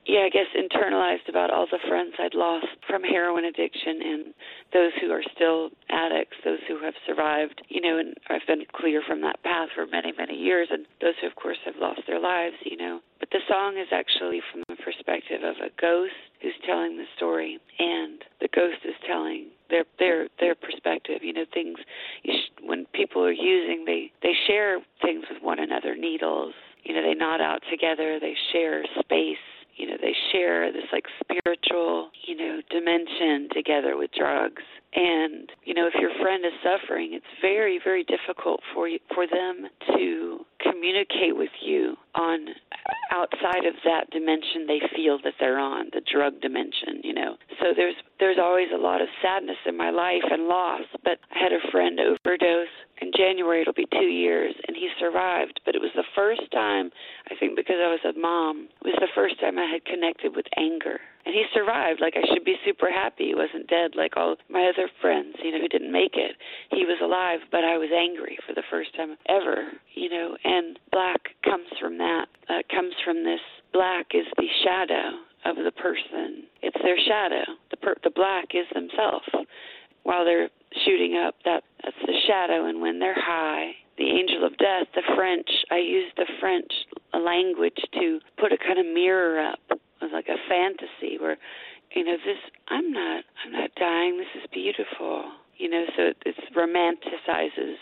yeah, 0.09 0.25
I 0.25 0.31
guess 0.31 0.49
internalized 0.57 1.29
about 1.29 1.51
all 1.51 1.67
the 1.71 1.79
friends 1.87 2.15
I'd 2.19 2.33
lost 2.33 2.67
from 2.89 3.03
heroin 3.03 3.45
addiction 3.45 4.01
and 4.01 4.25
those 4.73 4.93
who 5.03 5.13
are 5.13 5.23
still 5.37 5.69
addicts, 5.91 6.39
those 6.43 6.61
who 6.67 6.83
have 6.83 6.95
survived, 7.07 7.61
you 7.69 7.83
know, 7.83 7.99
and 7.99 8.15
I've 8.31 8.47
been 8.47 8.65
clear 8.73 9.03
from 9.07 9.21
that 9.21 9.43
path 9.43 9.69
for 9.75 9.87
many, 9.87 10.15
many 10.17 10.35
years, 10.35 10.69
and 10.71 10.87
those 11.03 11.13
who, 11.21 11.27
of 11.27 11.37
course, 11.37 11.59
have 11.67 11.75
lost 11.79 12.01
their 12.07 12.19
lives, 12.19 12.57
you 12.65 12.79
know. 12.79 13.01
But 13.21 13.29
the 13.33 13.45
song 13.47 13.77
is 13.77 13.89
actually 13.93 14.41
from 14.51 14.63
the 14.67 14.83
perspective 14.83 15.45
of 15.45 15.57
a 15.61 15.69
ghost 15.79 16.17
who's 16.41 16.57
telling 16.65 16.97
the 16.97 17.05
story, 17.17 17.59
and 17.79 18.25
the 18.41 18.49
ghost 18.49 18.81
is 18.89 18.95
telling 19.07 19.49
their 19.69 19.85
their 19.99 20.29
their 20.41 20.55
perspective. 20.55 21.21
You 21.21 21.35
know, 21.35 21.45
things 21.53 21.77
you 22.23 22.33
sh- 22.33 22.65
when 22.65 22.87
people 22.95 23.23
are 23.23 23.33
using, 23.33 23.85
they 23.85 24.11
they 24.23 24.33
share 24.47 24.79
things 25.03 25.25
with 25.31 25.43
one 25.43 25.59
another. 25.59 25.97
Needles, 25.97 26.55
you 26.85 26.95
know, 26.95 27.03
they 27.03 27.15
nod 27.15 27.43
out 27.43 27.61
together. 27.71 28.19
They 28.19 28.35
share 28.53 28.85
space 29.01 29.37
you 29.79 29.87
know 29.87 29.97
they 30.01 30.15
share 30.33 30.71
this 30.73 30.85
like 30.93 31.05
spiritual 31.23 32.11
you 32.27 32.37
know 32.37 32.61
dimension 32.71 33.49
together 33.53 33.97
with 33.97 34.11
drugs 34.13 34.63
and 34.99 35.51
you 35.65 35.75
know 35.75 35.87
if 35.87 35.95
your 36.01 36.11
friend 36.21 36.45
is 36.45 36.53
suffering 36.63 37.15
it's 37.15 37.33
very 37.41 37.81
very 37.83 38.05
difficult 38.05 38.61
for 38.75 38.89
you 38.89 38.99
for 39.15 39.27
them 39.27 39.69
to 39.97 40.45
communicate 40.61 41.37
with 41.37 41.55
you 41.63 41.97
on 42.15 42.49
outside 43.11 43.65
of 43.65 43.75
that 43.85 44.11
dimension 44.11 44.67
they 44.67 44.81
feel 44.95 45.19
that 45.25 45.35
they're 45.41 45.59
on, 45.59 45.89
the 45.93 46.01
drug 46.01 46.41
dimension, 46.41 47.01
you 47.03 47.15
know. 47.15 47.37
So 47.61 47.73
there's 47.75 47.95
there's 48.21 48.39
always 48.41 48.69
a 48.75 48.79
lot 48.79 49.01
of 49.01 49.09
sadness 49.23 49.57
in 49.67 49.77
my 49.77 49.91
life 49.91 50.25
and 50.31 50.49
loss. 50.49 50.83
But 51.05 51.19
I 51.35 51.39
had 51.39 51.53
a 51.53 51.71
friend 51.71 51.99
overdose 52.01 52.75
in 53.01 53.13
January 53.17 53.63
it'll 53.63 53.73
be 53.73 53.89
two 53.93 54.11
years 54.11 54.55
and 54.67 54.77
he 54.77 54.89
survived. 54.99 55.61
But 55.65 55.75
it 55.75 55.81
was 55.81 55.93
the 55.95 56.09
first 56.15 56.51
time 56.53 56.91
I 57.31 57.35
think 57.37 57.57
because 57.57 57.77
I 57.79 57.89
was 57.89 58.05
a 58.05 58.19
mom, 58.19 58.69
it 58.85 58.89
was 58.89 58.99
the 59.01 59.15
first 59.15 59.41
time 59.41 59.59
I 59.59 59.67
had 59.67 59.85
connected 59.85 60.35
with 60.35 60.47
anger. 60.57 61.01
And 61.29 61.37
he 61.37 61.45
survived. 61.53 62.01
Like 62.01 62.15
I 62.17 62.25
should 62.33 62.43
be 62.43 62.57
super 62.65 62.91
happy 62.91 63.27
he 63.29 63.35
wasn't 63.35 63.69
dead 63.69 63.93
like 63.95 64.17
all 64.17 64.37
my 64.49 64.73
other 64.73 64.89
friends, 64.99 65.37
you 65.45 65.53
know, 65.53 65.61
who 65.61 65.69
didn't 65.69 65.93
make 65.93 66.17
it. 66.17 66.33
He 66.71 66.87
was 66.87 66.97
alive, 67.05 67.41
but 67.53 67.65
I 67.65 67.77
was 67.77 67.91
angry 67.93 68.39
for 68.49 68.55
the 68.55 68.63
first 68.71 68.97
time 68.97 69.15
ever, 69.29 69.69
you 69.95 70.09
know, 70.09 70.39
and 70.43 70.79
black 70.91 71.21
comes 71.45 71.69
from 71.79 71.99
that. 71.99 72.29
Uh, 72.49 72.65
comes 72.73 72.95
from 73.05 73.25
this 73.25 73.45
black 73.75 74.07
is 74.15 74.25
the 74.39 74.49
shadow 74.65 75.21
of 75.45 75.57
the 75.57 75.73
person. 75.73 76.49
It's 76.63 76.81
their 76.83 76.97
shadow. 76.97 77.45
The 77.73 77.77
per- 77.77 78.01
the 78.03 78.11
black 78.17 78.55
is 78.55 78.65
themselves. 78.73 79.29
While 80.05 80.25
they're 80.25 80.49
shooting 80.87 81.21
up, 81.21 81.35
that 81.45 81.63
that's 81.85 82.01
the 82.07 82.17
shadow. 82.27 82.65
And 82.65 82.81
when 82.81 83.01
they're 83.01 83.21
high, 83.21 83.73
the 83.99 84.09
angel 84.09 84.47
of 84.47 84.57
death, 84.57 84.89
the 84.95 85.03
French. 85.15 85.51
I 85.71 85.77
used 85.77 86.17
the 86.17 86.25
French 86.41 86.73
language 87.13 87.77
to 88.01 88.21
put 88.41 88.51
a 88.51 88.57
kind 88.57 88.79
of 88.79 88.87
mirror 88.87 89.45
up. 89.45 89.79
Was 90.01 90.11
like 90.13 90.29
a 90.29 90.39
fantasy 90.49 91.19
where, 91.19 91.39
you 91.95 92.05
know, 92.05 92.17
this. 92.25 92.39
I'm 92.69 92.93
not. 92.93 93.25
I'm 93.45 93.53
not 93.53 93.71
dying. 93.77 94.19
This 94.19 94.43
is 94.43 94.49
beautiful. 94.53 95.25
You 95.57 95.69
know, 95.69 95.85
so 95.97 96.03
it, 96.15 96.17
it 96.25 96.37
romanticizes 96.55 97.77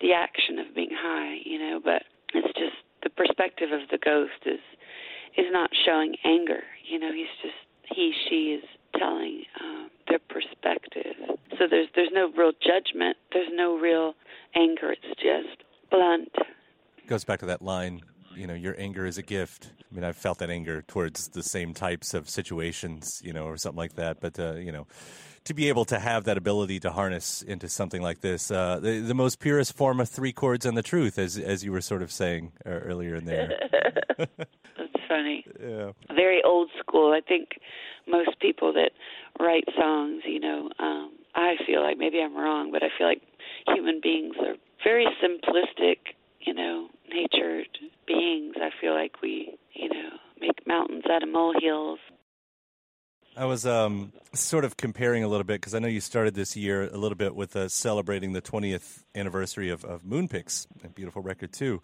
the 0.00 0.12
action 0.12 0.58
of 0.58 0.74
being 0.74 0.92
high. 0.92 1.38
You 1.44 1.58
know, 1.58 1.80
but 1.82 2.02
it's 2.34 2.54
just 2.54 2.76
the 3.02 3.10
perspective 3.10 3.72
of 3.72 3.88
the 3.90 3.98
ghost 3.98 4.46
is 4.46 4.60
is 5.36 5.46
not 5.50 5.70
showing 5.84 6.16
anger. 6.24 6.62
You 6.88 6.98
know, 6.98 7.12
he's 7.12 7.34
just 7.42 7.54
he 7.90 8.12
she 8.28 8.58
is 8.58 8.64
telling 8.98 9.44
um, 9.60 9.90
their 10.08 10.18
perspective. 10.18 11.16
So 11.58 11.66
there's 11.68 11.88
there's 11.94 12.10
no 12.12 12.30
real 12.36 12.52
judgment. 12.52 13.16
There's 13.32 13.50
no 13.52 13.78
real 13.78 14.14
anger. 14.54 14.92
It's 14.92 15.20
just 15.20 15.64
blunt. 15.90 16.34
Goes 17.06 17.24
back 17.24 17.40
to 17.40 17.46
that 17.46 17.62
line. 17.62 18.02
You 18.34 18.46
know, 18.46 18.54
your 18.54 18.76
anger 18.78 19.06
is 19.06 19.18
a 19.18 19.22
gift. 19.22 19.72
I 19.90 19.94
mean, 19.94 20.04
I've 20.04 20.16
felt 20.16 20.38
that 20.38 20.50
anger 20.50 20.82
towards 20.82 21.28
the 21.28 21.42
same 21.42 21.74
types 21.74 22.14
of 22.14 22.28
situations, 22.28 23.20
you 23.24 23.32
know, 23.32 23.46
or 23.46 23.56
something 23.56 23.78
like 23.78 23.94
that. 23.94 24.20
But 24.20 24.38
uh, 24.38 24.54
you 24.54 24.72
know, 24.72 24.86
to 25.44 25.54
be 25.54 25.68
able 25.68 25.84
to 25.86 25.98
have 25.98 26.24
that 26.24 26.36
ability 26.36 26.80
to 26.80 26.90
harness 26.90 27.42
into 27.42 27.68
something 27.68 28.02
like 28.02 28.20
this, 28.20 28.50
uh, 28.50 28.78
the, 28.80 29.00
the 29.00 29.14
most 29.14 29.40
purest 29.40 29.76
form 29.76 30.00
of 30.00 30.08
three 30.08 30.32
chords 30.32 30.64
and 30.66 30.76
the 30.76 30.82
truth, 30.82 31.18
as 31.18 31.36
as 31.38 31.64
you 31.64 31.72
were 31.72 31.80
sort 31.80 32.02
of 32.02 32.12
saying 32.12 32.52
uh, 32.64 32.70
earlier 32.70 33.16
in 33.16 33.24
there. 33.24 33.50
That's 34.18 35.04
funny. 35.08 35.44
Yeah. 35.60 35.92
Very 36.14 36.40
old 36.42 36.70
school. 36.78 37.12
I 37.12 37.20
think 37.20 37.60
most 38.08 38.30
people 38.40 38.72
that 38.72 38.92
write 39.38 39.64
songs, 39.78 40.22
you 40.24 40.40
know, 40.40 40.70
um, 40.78 41.12
I 41.34 41.56
feel 41.66 41.82
like 41.82 41.98
maybe 41.98 42.18
I'm 42.18 42.34
wrong, 42.34 42.72
but 42.72 42.82
I 42.82 42.88
feel 42.96 43.06
like 43.06 43.20
human 43.66 44.00
beings 44.02 44.36
are 44.40 44.54
very 44.82 45.06
simplistic, 45.22 45.98
you 46.40 46.54
know, 46.54 46.88
natured 47.12 47.68
beings. 48.06 48.54
I 48.56 48.70
feel 48.80 48.94
like 48.94 49.20
we, 49.22 49.58
you 49.74 49.90
know, 49.90 50.08
make 50.40 50.66
mountains 50.66 50.99
out 51.10 51.22
of 51.22 51.28
molehills. 51.28 51.98
I 53.36 53.44
was 53.44 53.64
um, 53.64 54.12
sort 54.34 54.64
of 54.64 54.76
comparing 54.76 55.22
a 55.22 55.28
little 55.28 55.44
bit 55.44 55.60
because 55.60 55.74
I 55.74 55.78
know 55.78 55.88
you 55.88 56.00
started 56.00 56.34
this 56.34 56.56
year 56.56 56.82
a 56.82 56.96
little 56.96 57.16
bit 57.16 57.34
with 57.34 57.54
uh, 57.54 57.68
celebrating 57.68 58.32
the 58.32 58.42
20th 58.42 59.04
anniversary 59.14 59.70
of, 59.70 59.84
of 59.84 60.02
Moonpix, 60.02 60.66
a 60.84 60.88
beautiful 60.88 61.22
record 61.22 61.52
too. 61.52 61.80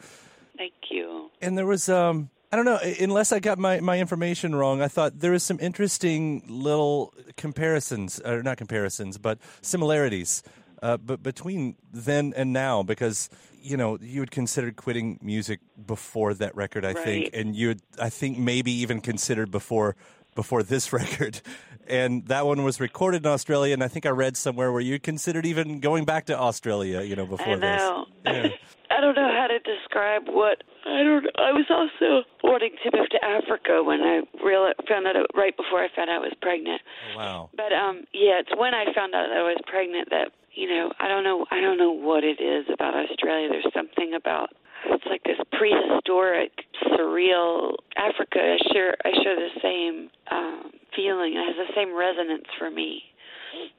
Thank 0.56 0.75
you. 0.90 1.30
And 1.40 1.56
there 1.56 1.66
was, 1.66 1.88
um, 1.88 2.30
I 2.50 2.56
don't 2.56 2.64
know, 2.64 2.78
unless 3.00 3.33
I 3.33 3.38
got 3.38 3.59
my, 3.59 3.80
my 3.80 3.99
information 4.00 4.54
wrong, 4.54 4.83
I 4.83 4.88
thought 4.88 5.21
there 5.21 5.33
was 5.33 5.45
some 5.45 5.59
interesting 5.61 6.42
little 6.49 7.14
comparisons, 7.37 8.21
or 8.21 8.42
not 8.42 8.56
comparisons, 8.56 9.16
but 9.16 9.38
similarities 9.62 10.42
uh, 10.83 10.97
but 10.97 11.23
between 11.23 11.76
then 11.92 12.33
and 12.37 12.52
now 12.52 12.83
because 12.83 13.28
you 13.66 13.76
know 13.76 13.99
you 14.00 14.20
had 14.20 14.30
considered 14.30 14.76
quitting 14.76 15.18
music 15.23 15.61
before 15.94 16.32
that 16.35 16.54
record 16.56 16.85
i 16.85 16.92
Right. 16.92 17.04
think 17.04 17.30
and 17.38 17.56
you 17.56 17.68
had 17.68 17.80
i 18.00 18.11
think 18.11 18.38
maybe 18.38 18.70
even 18.85 19.00
considered 19.00 19.50
before 19.50 19.96
before 20.35 20.62
this 20.62 20.92
record 21.00 21.40
and 21.88 22.26
that 22.26 22.44
one 22.46 22.62
was 22.62 22.80
recorded 22.80 23.25
in 23.26 23.30
australia 23.37 23.73
and 23.75 23.82
i 23.82 23.88
think 23.88 24.04
i 24.06 24.11
read 24.25 24.37
somewhere 24.37 24.70
where 24.73 24.80
you 24.90 24.99
considered 24.99 25.44
even 25.46 25.80
going 25.80 26.04
back 26.04 26.26
to 26.26 26.38
australia 26.38 27.02
you 27.02 27.16
know 27.16 27.26
before 27.26 27.54
I 27.54 27.56
know. 27.56 28.06
this 28.25 28.35
yeah. 28.35 28.49
I 28.96 29.00
don't 29.00 29.16
know 29.16 29.32
how 29.40 29.49
to 29.49 29.58
describe 29.58 30.23
what 30.28 30.62
I 30.87 31.02
don't. 31.02 31.26
I 31.37 31.50
was 31.50 31.66
also 31.68 32.23
wanting 32.44 32.70
to 32.85 32.96
move 32.96 33.08
to 33.11 33.20
Africa 33.25 33.82
when 33.82 34.00
I 34.00 34.23
realized, 34.42 34.78
found 34.88 35.04
out 35.08 35.16
right 35.35 35.54
before 35.56 35.82
I 35.82 35.88
found 35.94 36.08
out 36.08 36.23
I 36.23 36.26
was 36.30 36.32
pregnant. 36.40 36.80
Oh, 37.12 37.16
wow 37.18 37.50
But 37.56 37.73
um, 37.75 38.04
yeah, 38.14 38.38
it's 38.38 38.54
when 38.56 38.73
I 38.75 38.85
found 38.94 39.12
out 39.12 39.26
that 39.26 39.37
I 39.37 39.42
was 39.42 39.58
pregnant 39.66 40.08
that 40.11 40.30
you 40.57 40.69
know 40.69 40.91
I 40.99 41.09
don't 41.09 41.23
know 41.23 41.47
I 41.51 41.61
don't 41.61 41.79
know 41.79 41.93
what 41.93 42.25
it 42.25 42.41
is 42.41 42.67
about 42.73 42.95
Australia. 42.95 43.49
There's 43.51 43.73
something 43.75 44.15
about 44.15 44.51
it's 44.87 45.05
like 45.07 45.23
this 45.25 45.39
prehistoric, 45.53 46.53
surreal 46.93 47.75
Africa. 47.97 48.39
I 48.39 48.73
share 48.73 48.97
I 49.05 49.11
share 49.23 49.37
the 49.37 49.61
same 49.63 50.11
um, 50.31 50.71
feeling. 50.95 51.35
It 51.35 51.45
has 51.45 51.69
the 51.69 51.73
same 51.75 51.97
resonance 51.97 52.47
for 52.59 52.71
me. 52.71 53.03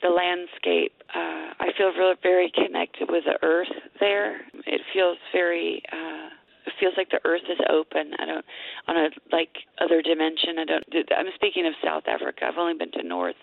The 0.02 0.10
landscape. 0.10 0.94
Uh, 1.14 1.54
I 1.60 1.70
feel 1.78 1.94
really 1.94 2.16
very 2.24 2.52
connected 2.54 3.10
with 3.12 3.26
the 3.26 3.38
earth 3.46 3.72
there. 4.00 4.42
It 4.66 4.82
feels 4.94 5.18
very. 5.34 5.82
Uh, 5.92 6.30
it 6.68 6.74
feels 6.80 6.94
like 6.98 7.10
the 7.10 7.24
earth 7.24 7.48
is 7.50 7.60
open. 7.72 8.12
I 8.20 8.26
don't 8.26 8.46
on 8.88 8.98
a 8.98 9.10
like 9.32 9.64
other 9.80 10.02
dimension. 10.02 10.60
I 10.60 10.66
don't. 10.66 10.84
I'm 11.16 11.32
speaking 11.36 11.66
of 11.66 11.74
South 11.84 12.04
Africa. 12.08 12.46
I've 12.46 12.60
only 12.60 12.76
been 12.76 12.92
to 12.92 13.04
North 13.04 13.40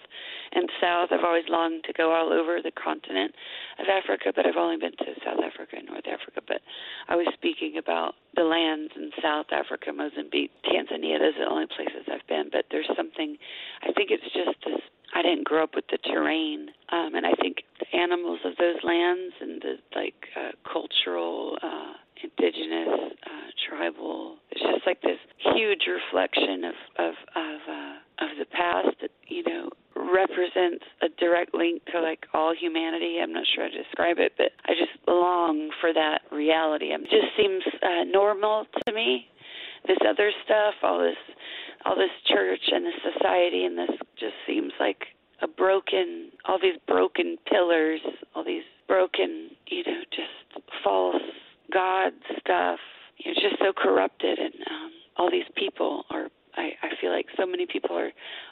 and 0.52 0.69
South. 0.81 1.09
I've 1.11 1.25
always 1.25 1.49
longed 1.49 1.85
to 1.85 1.93
go 1.93 2.12
all 2.12 2.33
over 2.33 2.61
the 2.62 2.71
continent 2.73 3.35
of 3.81 3.87
Africa, 3.88 4.33
but 4.37 4.47
I've 4.47 4.61
only 4.61 4.76
been 4.76 4.97
to 5.00 5.16
South 5.25 5.40
Africa 5.40 5.76
and 5.81 5.88
North 5.88 6.07
Africa. 6.07 6.40
But 6.47 6.61
I 7.09 7.16
was 7.16 7.26
speaking 7.35 7.76
about 7.78 8.14
the 8.37 8.45
lands 8.45 8.93
in 8.97 9.11
South 9.23 9.47
Africa, 9.52 9.93
Mozambique, 9.93 10.52
Tanzania. 10.69 11.19
Those 11.19 11.35
are 11.40 11.49
the 11.49 11.50
only 11.50 11.66
places 11.66 12.04
I've 12.12 12.26
been. 12.28 12.50
But 12.52 12.66
there's 12.71 12.88
something. 12.97 13.37
I 13.83 13.93
think 13.93 14.11
it's 14.12 14.28
just 14.37 14.61
this. 14.64 14.81
I 15.14 15.23
didn't 15.23 15.45
grow 15.45 15.62
up 15.62 15.75
with 15.75 15.87
the 15.90 15.99
terrain, 15.99 16.71
um, 16.90 17.14
and 17.14 17.25
I 17.25 17.33
think 17.40 17.62
the 17.78 17.97
animals 17.97 18.40
of 18.45 18.57
those 18.59 18.83
lands 18.83 19.33
and 19.40 19.62
the 19.62 19.75
like 19.95 20.28
uh, 20.37 20.52
cultural. 20.71 21.57
Uh, 21.62 22.03
indigenous, 22.25 23.12
uh, 23.25 23.49
tribal. 23.69 24.37
It's 24.50 24.61
just 24.61 24.87
like 24.87 25.00
this 25.02 25.19
huge 25.38 25.87
reflection 25.87 26.64
of 26.64 26.75
of 26.99 27.14
of, 27.37 27.59
uh, 27.69 28.25
of 28.25 28.31
the 28.38 28.47
past 28.47 28.97
that 29.00 29.11
you 29.28 29.43
know 29.45 29.71
represents 29.97 30.85
a 31.02 31.09
direct 31.19 31.54
link 31.54 31.83
to 31.93 32.00
like 32.00 32.26
all 32.35 32.54
humanity. 32.54 33.19
I'm 33.23 33.33
not 33.33 33.45
sure 33.54 33.64
how 33.64 33.71
to 33.71 33.83
describe 33.83 34.19
it, 34.19 34.33
but 34.37 34.52
I 34.66 34.73
just 34.73 34.93
long 35.07 35.71
for 35.81 35.93
that 35.93 36.23
reality. 36.33 36.87
It 36.87 37.00
just 37.02 37.37
seems 37.37 37.62
uh, 37.83 38.04
normal 38.04 38.66
to 38.87 38.93
me. 38.93 39.26
This 39.87 39.99
other 40.09 40.31
stuff, 40.45 40.75
all 40.83 40.99
this, 40.99 41.16
all 41.85 41.95
this 41.95 42.14
church 42.26 42.61
and 42.73 42.87
this 42.87 42.95
society, 43.14 43.64
and 43.64 43.76
this 43.76 43.90
just 44.19 44.35
seems 44.47 44.73
like 44.81 45.04
a 45.43 45.49
broken, 45.49 46.31
all 46.47 46.59
these 46.61 46.81
broken 46.87 47.37
pillars, 47.47 48.00
all 48.35 48.45
these 48.45 48.62
broken, 48.88 49.50
you 49.66 49.83
know, 49.85 50.00
just 50.11 50.64
false 50.83 51.23
God 51.73 52.12
stuff. 52.40 52.78
You 53.18 53.30
know, 53.33 53.40
just 53.40 53.59
so 53.61 53.73
corrupted, 53.73 54.38
and 54.38 54.54
um, 54.71 54.90
all 55.16 55.30
these 55.30 55.49
people 55.56 56.04
are. 56.11 56.28
I, 56.56 56.71
I 56.83 56.88
feel 57.00 57.11
like 57.11 57.26
so 57.37 57.47
many 57.47 57.66
people 57.66 57.97
are 57.97 58.11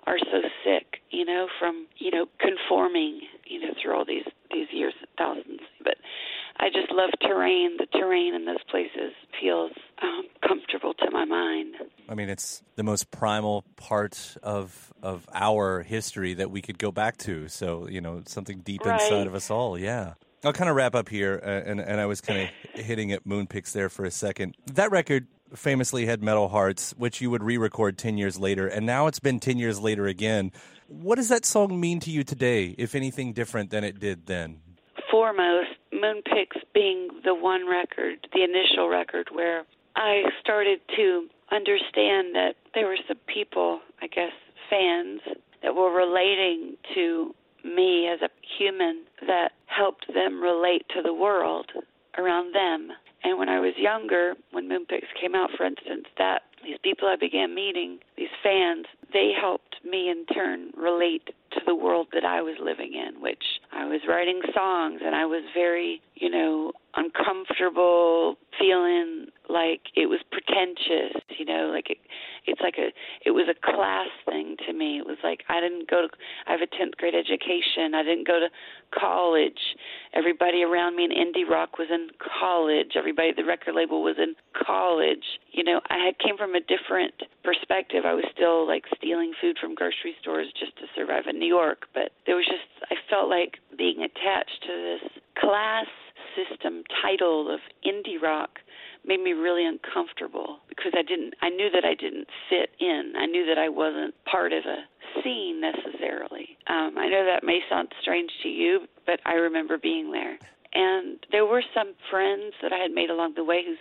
are 0.09 0.19
so 0.19 0.41
sick, 0.65 1.03
you 1.11 1.25
know, 1.25 1.47
from 1.61 1.87
you 1.99 2.11
know 2.11 2.27
conforming, 2.41 3.21
you 3.47 3.61
know, 3.61 3.75
through 3.81 3.95
all 3.97 4.05
these 4.05 4.25
these 4.53 4.67
years, 4.73 4.95
thousands. 5.19 5.61
But 5.85 5.95
I 6.59 6.69
just 6.69 6.93
love 6.93 7.11
terrain. 7.21 7.77
The 7.79 7.87
terrain 7.87 8.35
in 8.35 8.45
those 8.45 8.63
places 8.71 9.13
feels 9.41 9.73
um, 10.03 10.25
comfortable 10.47 10.95
to 10.95 11.11
my 11.11 11.25
mind. 11.25 11.75
I 12.09 12.15
mean, 12.15 12.29
it's 12.29 12.63
the 12.77 12.83
most 12.83 13.11
primal 13.11 13.65
part 13.77 14.37
of 14.43 14.93
of 15.03 15.29
our 15.33 15.83
history 15.83 16.35
that 16.35 16.51
we 16.51 16.61
could 16.61 16.79
go 16.79 16.93
back 16.93 17.17
to. 17.19 17.49
So, 17.49 17.89
you 17.89 18.01
know, 18.01 18.23
something 18.27 18.61
deep 18.61 18.83
Right. 18.85 19.01
inside 19.01 19.27
of 19.27 19.35
us 19.35 19.51
all. 19.51 19.79
Yeah. 19.79 20.15
I'll 20.45 20.53
kind 20.53 20.69
of 20.69 20.77
wrap 20.77 20.95
up 20.95 21.09
here, 21.09 21.41
uh, 21.43 21.49
and 21.49 21.81
and 21.81 22.01
I 22.01 22.07
was 22.07 22.21
kind 22.21 22.43
of 22.43 22.85
hitting 22.85 23.13
at 23.13 23.25
Moonpix 23.25 23.73
there 23.73 23.89
for 23.89 24.05
a 24.05 24.11
second. 24.11 24.57
That 24.73 24.91
record 24.91 25.27
famously 25.55 26.07
had 26.07 26.23
Metal 26.23 26.49
Hearts, 26.49 26.95
which 26.97 27.21
you 27.21 27.31
would 27.31 27.43
re-record 27.43 27.99
ten 27.99 28.19
years 28.19 28.39
later, 28.39 28.67
and 28.67 28.85
now 28.85 29.07
it's 29.07 29.21
been 29.21 29.39
ten 29.39 29.59
years 29.59 29.81
later 29.81 30.07
again. 30.07 30.53
What 30.89 31.17
does 31.17 31.29
that 31.29 31.45
song 31.45 31.81
mean 31.81 32.01
to 32.01 32.11
you 32.11 32.25
today, 32.25 32.75
if 32.77 32.95
anything 32.95 33.33
different 33.33 33.71
than 33.71 33.85
it 33.85 33.99
did 33.99 34.27
then? 34.27 34.61
foremost, 35.13 35.69
Moonpix 35.93 36.57
being 36.75 37.09
the 37.23 37.35
one 37.35 37.69
record, 37.69 38.27
the 38.33 38.43
initial 38.43 38.89
record, 38.89 39.29
where 39.31 39.65
I 39.95 40.23
started 40.41 40.81
to 40.97 41.29
understand 41.53 42.35
that 42.35 42.55
there 42.75 42.87
were 42.87 42.97
some 43.07 43.19
people, 43.33 43.81
I 44.01 44.07
guess, 44.07 44.33
fans, 44.71 45.21
that 45.63 45.77
were 45.77 45.93
relating 45.95 46.77
to 46.95 47.35
me 47.63 48.09
as 48.09 48.23
a 48.23 48.31
human 48.59 49.05
that 49.27 49.53
helped 49.75 50.07
them 50.13 50.43
relate 50.43 50.85
to 50.95 51.03
the 51.03 51.15
world 51.15 51.71
around 52.19 52.55
them. 52.55 52.91
And 53.25 53.39
when 53.39 53.49
I 53.49 53.61
was 53.61 53.75
younger, 53.77 54.35
when 54.51 54.69
Moonpix 54.69 55.03
came 55.21 55.35
out, 55.35 55.51
for 55.57 55.65
instance, 55.65 56.07
that 56.19 56.43
these 56.65 56.77
people 56.83 57.09
I 57.09 57.17
began 57.17 57.55
meeting, 57.55 57.99
these 58.17 58.29
fans, 58.43 58.87
they 59.13 59.33
helped 59.39 59.77
me 59.85 60.11
in 60.11 60.27
turn 60.27 60.71
relate 60.77 61.29
to 61.53 61.61
the 61.67 61.75
world 61.75 62.09
that 62.13 62.25
I 62.25 62.41
was 62.43 62.57
living 62.61 62.95
in, 62.95 63.21
which 63.21 63.43
I 63.73 63.85
was 63.87 64.01
writing 64.09 64.41
songs 64.55 65.01
and 65.05 65.15
I 65.15 65.27
was 65.27 65.45
very, 65.55 66.01
you 66.15 66.31
know, 66.31 66.73
uncomfortable, 66.95 68.37
feeling 68.59 69.27
like 69.49 69.83
it 69.95 70.07
was 70.07 70.21
pretentious, 70.31 71.21
you 71.39 71.45
know, 71.45 71.71
like 71.73 71.91
it 71.91 71.99
it's 72.47 72.61
like 72.61 72.77
a 72.79 72.91
it 73.25 73.31
was 73.31 73.49
a 73.49 73.55
class 73.55 74.09
thing 74.27 74.57
to 74.67 74.73
me. 74.73 74.99
It 74.99 75.07
was 75.07 75.19
like 75.23 75.45
I 75.49 75.61
didn't 75.61 75.89
go 75.89 76.03
to 76.03 76.09
I 76.47 76.53
have 76.53 76.61
a 76.61 76.67
10th 76.67 76.97
grade 76.97 77.15
education. 77.15 77.95
I 77.95 78.03
didn't 78.03 78.27
go 78.27 78.41
to 78.41 78.49
college. 78.93 79.77
Everybody 80.15 80.63
around 80.63 80.97
me 80.97 81.05
in 81.05 81.11
indie 81.11 81.49
rock 81.49 81.79
was 81.79 81.89
in 81.91 82.09
college. 82.19 82.93
Everybody 82.97 83.31
at 83.31 83.37
the 83.37 83.45
record 83.45 83.75
label 83.75 84.03
was 84.03 84.17
in 84.19 84.35
college. 84.55 85.41
You 85.53 85.65
know, 85.65 85.81
I 85.89 85.99
had 85.99 86.19
came 86.19 86.37
from 86.37 86.55
a 86.55 86.61
different 86.61 87.15
perspective. 87.45 88.05
I 88.05 88.15
was 88.15 88.25
still 88.35 88.67
like 88.67 88.85
stealing 88.97 89.33
food 89.41 89.57
from 89.61 89.75
grocery 89.75 90.15
stores 90.21 90.49
just 90.59 90.77
to 90.79 90.85
survive 90.95 91.25
in 91.29 91.39
New 91.39 91.49
York, 91.51 91.87
but 91.95 92.13
there 92.27 92.37
was 92.37 92.47
just 92.47 92.67
I 92.91 92.97
felt 93.09 93.29
like 93.29 93.59
being 93.77 94.03
attached 94.03 94.63
to 94.67 94.73
this 94.73 95.11
class 95.39 95.87
system 96.37 96.83
title 97.03 97.53
of 97.53 97.61
indie 97.85 98.21
rock 98.21 98.59
made 99.07 99.21
me 99.21 99.33
really 99.33 99.67
uncomfortable 99.67 100.59
because 100.69 100.93
I 100.95 101.03
didn't 101.03 101.35
I 101.43 101.49
knew 101.49 101.71
that 101.71 101.85
I 101.85 101.95
didn't 101.95 102.29
fit 102.49 102.71
in. 102.81 103.15
I 103.17 103.27
knew 103.27 103.47
that 103.47 103.59
I 103.59 103.69
wasn't 103.69 104.15
part 104.25 104.53
of 104.53 104.65
a 104.65 104.85
scene 105.23 105.61
necessarily. 105.61 106.57
Um, 106.69 106.97
I 106.97 107.09
know 107.09 107.25
that 107.25 107.45
may 107.45 107.61
sound 107.69 107.93
strange 108.01 108.31
to 108.43 108.49
you, 108.49 108.87
but 109.07 109.21
I 109.27 109.35
remember 109.35 109.79
being 109.79 110.13
there. 110.13 110.39
And 110.75 111.19
there 111.31 111.45
were 111.45 111.63
some 111.75 111.93
friends 112.11 112.55
that 112.63 112.73
I 112.73 112.79
had 112.79 112.93
made 112.93 113.11
along 113.11 113.35
the 113.35 113.45
way 113.45 113.63
whose 113.65 113.79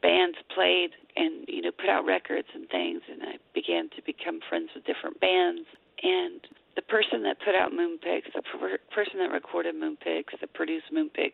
bands 0.00 0.38
played 0.54 0.90
and 1.16 1.44
you 1.48 1.62
know 1.62 1.72
put 1.72 1.90
out 1.90 2.06
records 2.06 2.48
and 2.54 2.68
things 2.68 3.02
and 3.10 3.22
I 3.22 3.36
began 3.52 3.90
to 3.96 4.02
become 4.06 4.40
friends 4.48 4.70
with 4.74 4.86
different 4.86 5.20
bands 5.20 5.68
and 6.02 6.40
the 6.76 6.82
person 6.82 7.22
that 7.24 7.38
put 7.44 7.54
out 7.54 7.72
Moonpix, 7.72 8.32
the 8.34 8.42
per- 8.42 8.78
person 8.94 9.18
that 9.18 9.30
recorded 9.30 9.74
Moonpix, 9.74 10.24
that 10.40 10.52
produced 10.54 10.86
Moonpix, 10.94 11.32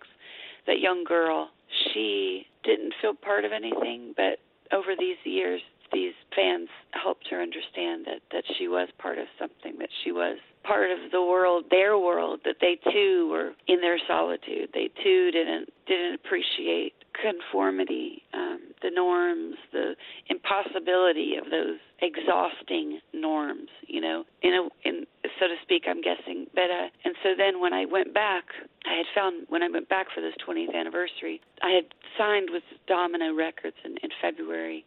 that 0.66 0.81
young 0.81 1.05
girl, 1.05 1.50
she 1.93 2.47
didn't 2.67 2.95
feel 3.01 3.15
part 3.15 3.45
of 3.45 3.53
anything, 3.53 4.13
but 4.17 4.39
over 4.73 4.95
these 4.99 5.17
years, 5.25 5.63
these 5.93 6.15
fans 6.35 6.69
helped 6.91 7.29
her 7.31 7.41
understand 7.41 8.05
that 8.07 8.21
that 8.33 8.45
she 8.59 8.69
was 8.69 8.89
part 8.99 9.19
of 9.19 9.27
something, 9.39 9.79
that 9.79 9.91
she 10.05 10.11
was 10.13 10.39
part 10.67 10.91
of 10.91 11.11
the 11.13 11.23
world, 11.23 11.67
their 11.71 11.99
world, 11.99 12.41
that 12.45 12.57
they 12.61 12.79
too 12.91 13.29
were 13.31 13.53
in 13.69 13.81
their 13.81 13.99
solitude. 14.07 14.71
They 14.75 14.91
too 15.03 15.31
didn't 15.31 15.73
didn't 15.87 16.15
appreciate 16.15 16.95
conformity, 17.15 18.23
um, 18.35 18.61
the 18.83 18.91
norms, 18.91 19.57
the 19.73 19.95
impossibility 20.29 21.37
of 21.37 21.51
those 21.51 21.79
exhausting 22.03 23.01
norms. 23.15 23.69
You 23.87 24.01
know, 24.01 24.25
in 24.43 24.53
a 24.53 24.89
in 24.89 25.07
so 25.39 25.47
to 25.47 25.55
speak, 25.63 25.85
I'm 25.89 26.01
guessing. 26.01 26.47
But 26.55 26.71
uh, 26.71 26.89
and 27.05 27.15
so 27.23 27.31
then 27.37 27.61
when 27.61 27.73
I 27.73 27.85
went 27.85 28.13
back, 28.13 28.45
I 28.85 28.97
had 28.97 29.07
found 29.15 29.47
when 29.49 29.63
I 29.63 29.69
went 29.69 29.89
back 29.89 30.09
for 30.15 30.21
this 30.21 30.35
20th 30.47 30.75
anniversary, 30.75 31.41
I 31.63 31.71
had 31.71 31.85
signed 32.19 32.49
with 32.51 32.63
Domino 32.87 33.35
Records 33.35 33.77
in, 33.85 33.93
in 34.03 34.11
February, 34.21 34.85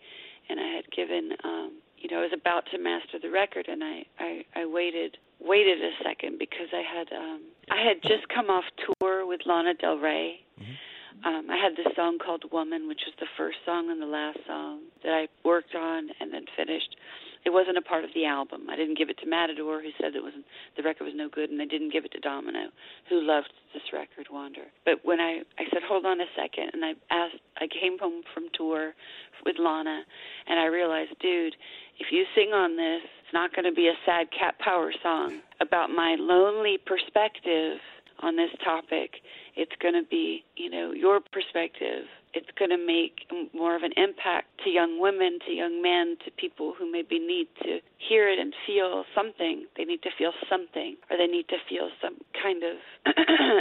and 0.50 0.60
I 0.60 0.76
had 0.76 0.92
given. 0.92 1.32
um 1.44 1.72
you 2.02 2.10
know, 2.10 2.20
I 2.20 2.22
was 2.22 2.34
about 2.34 2.64
to 2.72 2.78
master 2.78 3.20
the 3.22 3.30
record, 3.30 3.68
and 3.68 3.84
I, 3.84 4.04
I, 4.20 4.46
I 4.56 4.66
waited 4.66 5.18
waited 5.40 5.80
a 5.80 5.92
second 6.04 6.38
because 6.38 6.68
I 6.74 6.84
had 6.84 7.08
um 7.16 7.42
I 7.72 7.82
had 7.88 8.02
just 8.02 8.28
come 8.34 8.50
off 8.50 8.66
tour 9.00 9.26
with 9.26 9.42
Lana 9.46 9.74
Del 9.74 9.98
Rey. 9.98 10.42
Mm-hmm. 10.60 11.28
Um, 11.28 11.50
I 11.50 11.58
had 11.58 11.76
this 11.76 11.94
song 11.96 12.18
called 12.18 12.46
Woman, 12.52 12.88
which 12.88 13.02
was 13.06 13.14
the 13.20 13.28
first 13.38 13.58
song 13.66 13.92
and 13.92 14.02
the 14.02 14.06
last 14.06 14.40
song 14.48 14.82
that 15.04 15.12
I 15.12 15.28
worked 15.44 15.76
on 15.76 16.10
and 16.20 16.34
then 16.34 16.46
finished. 16.56 16.96
It 17.46 17.52
wasn't 17.52 17.78
a 17.78 17.82
part 17.82 18.04
of 18.04 18.10
the 18.14 18.26
album. 18.26 18.68
I 18.70 18.76
didn't 18.76 18.98
give 18.98 19.10
it 19.10 19.18
to 19.20 19.26
Matador, 19.26 19.82
who 19.82 19.90
said 20.00 20.16
it 20.16 20.24
was 20.24 20.34
the 20.76 20.84
record 20.84 21.06
was 21.06 21.14
no 21.16 21.30
good, 21.30 21.50
and 21.50 21.62
I 21.62 21.66
didn't 21.66 21.94
give 21.94 22.06
it 22.06 22.12
to 22.12 22.20
Domino, 22.20 22.70
who 23.08 23.22
loved 23.22 23.52
this 23.74 23.84
record, 23.94 24.28
Wander. 24.32 24.68
But 24.86 25.04
when 25.04 25.20
I 25.20 25.42
I 25.58 25.64
said, 25.72 25.84
hold 25.88 26.06
on 26.06 26.20
a 26.20 26.30
second, 26.36 26.72
and 26.74 26.84
I 26.84 26.94
asked, 27.10 27.40
I 27.58 27.68
came 27.68 27.98
home 27.98 28.24
from 28.34 28.50
tour 28.54 28.94
with 29.46 29.56
Lana, 29.58 30.04
and 30.48 30.60
I 30.60 30.66
realized, 30.66 31.12
dude, 31.22 31.56
if 32.00 32.08
you 32.12 32.26
sing 32.36 32.52
on 32.54 32.76
this, 32.76 33.02
it's 33.24 33.34
not 33.34 33.54
going 33.54 33.66
to 33.66 33.74
be 33.74 33.88
a 33.88 33.98
sad 34.06 34.28
cat 34.32 34.60
power 34.60 34.92
song 35.02 35.40
about 35.62 35.90
my 35.90 36.16
lonely 36.20 36.78
perspective 36.78 37.80
on 38.22 38.36
this 38.36 38.52
topic. 38.64 39.22
It's 39.56 39.72
going 39.82 39.94
to 39.94 40.08
be, 40.10 40.44
you 40.56 40.70
know, 40.70 40.92
your 40.92 41.20
perspective. 41.20 42.06
It's 42.34 42.50
going 42.58 42.70
to 42.70 42.78
make 42.78 43.26
more 43.54 43.76
of 43.76 43.84
an 43.84 43.94
impact 43.98 44.48
to 44.64 44.70
young 44.70 45.00
women, 45.02 45.40
to 45.48 45.52
young 45.52 45.82
men, 45.82 46.18
to 46.26 46.32
people 46.32 46.74
who 46.78 46.90
maybe 46.92 47.18
need 47.18 47.48
to 47.64 47.80
hear 47.98 48.30
it 48.30 48.38
and 48.38 48.54
feel 48.68 49.04
something. 49.16 49.66
They 49.78 49.86
need 49.86 50.02
to 50.04 50.14
feel 50.18 50.32
something, 50.50 50.98
or 51.10 51.18
they 51.18 51.28
need 51.28 51.48
to 51.50 51.58
feel 51.68 51.90
some 52.02 52.18
kind 52.38 52.64
of 52.64 52.78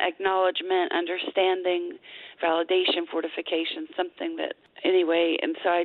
acknowledgement, 0.05 0.93
understanding, 0.93 1.97
validation, 2.45 3.09
fortification, 3.11 3.89
something 3.97 4.37
that 4.37 4.55
anyway. 4.85 5.37
And 5.41 5.57
so 5.63 5.71
I, 5.71 5.85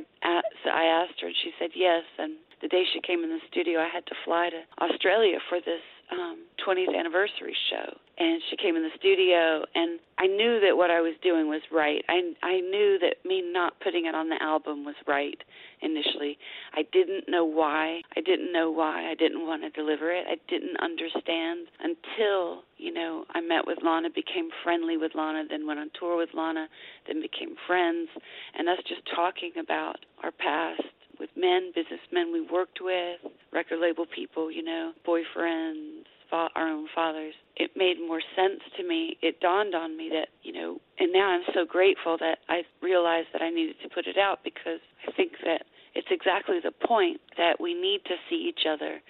so 0.62 0.70
I 0.70 0.84
asked 0.84 1.20
her, 1.20 1.28
and 1.28 1.36
she 1.42 1.52
said 1.58 1.70
yes. 1.74 2.04
And 2.18 2.36
the 2.60 2.68
day 2.68 2.84
she 2.92 3.00
came 3.00 3.24
in 3.24 3.30
the 3.30 3.40
studio, 3.50 3.80
I 3.80 3.88
had 3.88 4.06
to 4.06 4.14
fly 4.24 4.50
to 4.50 4.60
Australia 4.84 5.38
for 5.48 5.58
this 5.60 5.82
um, 6.12 6.44
20th 6.66 6.96
anniversary 6.96 7.56
show. 7.70 7.96
And 8.16 8.40
she 8.48 8.56
came 8.56 8.76
in 8.76 8.82
the 8.82 8.94
studio, 8.96 9.64
and 9.74 9.98
I 10.18 10.26
knew 10.26 10.60
that 10.60 10.76
what 10.76 10.90
I 10.90 11.00
was 11.00 11.14
doing 11.20 11.48
was 11.48 11.62
right. 11.72 12.04
I 12.08 12.22
I 12.44 12.60
knew 12.60 12.96
that 13.00 13.16
me 13.24 13.42
not 13.42 13.74
putting 13.80 14.06
it 14.06 14.14
on 14.14 14.28
the 14.28 14.40
album 14.40 14.84
was 14.84 14.94
right 15.08 15.42
initially. 15.82 16.38
I 16.74 16.86
didn't 16.92 17.28
know 17.28 17.44
why. 17.44 18.02
I 18.16 18.20
didn't 18.20 18.52
know 18.52 18.70
why. 18.70 19.10
I 19.10 19.16
didn't 19.16 19.44
want 19.44 19.62
to 19.62 19.70
deliver 19.70 20.12
it. 20.12 20.26
I 20.28 20.36
didn't 20.48 20.76
understand 20.78 21.66
until 21.80 22.62
you 22.78 22.92
know 22.92 23.24
I 23.34 23.40
met 23.40 23.66
with 23.66 23.78
Lana, 23.82 24.10
became 24.10 24.48
friendly 24.62 24.96
with 24.96 25.16
Lana, 25.16 25.42
then 25.50 25.66
went 25.66 25.80
on 25.80 25.90
tour 25.98 26.16
with 26.16 26.30
Lana, 26.34 26.68
then 27.08 27.20
became 27.20 27.56
friends, 27.66 28.08
and 28.56 28.68
us 28.68 28.78
just 28.86 29.02
talking 29.12 29.52
about 29.58 29.96
our 30.22 30.30
past 30.30 30.86
with 31.24 31.42
men, 31.42 31.72
businessmen 31.74 32.32
we 32.32 32.42
worked 32.52 32.80
with, 32.82 33.32
record 33.50 33.80
label 33.80 34.04
people, 34.14 34.50
you 34.50 34.62
know, 34.62 34.92
boyfriends, 35.08 36.04
fa- 36.28 36.50
our 36.54 36.68
own 36.68 36.86
fathers. 36.94 37.32
It 37.56 37.70
made 37.76 37.96
more 37.98 38.20
sense 38.36 38.60
to 38.76 38.86
me. 38.86 39.16
It 39.22 39.40
dawned 39.40 39.74
on 39.74 39.96
me 39.96 40.10
that, 40.12 40.28
you 40.42 40.52
know, 40.52 40.78
and 40.98 41.12
now 41.12 41.30
I'm 41.30 41.44
so 41.54 41.64
grateful 41.64 42.18
that 42.20 42.38
I 42.50 42.62
realized 42.82 43.28
that 43.32 43.40
I 43.40 43.48
needed 43.48 43.76
to 43.82 43.88
put 43.88 44.06
it 44.06 44.18
out 44.18 44.40
because 44.44 44.80
I 45.08 45.12
think 45.12 45.32
that 45.44 45.62
it's 45.94 46.08
exactly 46.10 46.58
the 46.62 46.72
point 46.86 47.20
that 47.38 47.58
we 47.58 47.72
need 47.72 48.00
to 48.04 48.16
see 48.28 48.46
each 48.48 48.66
other 48.68 49.00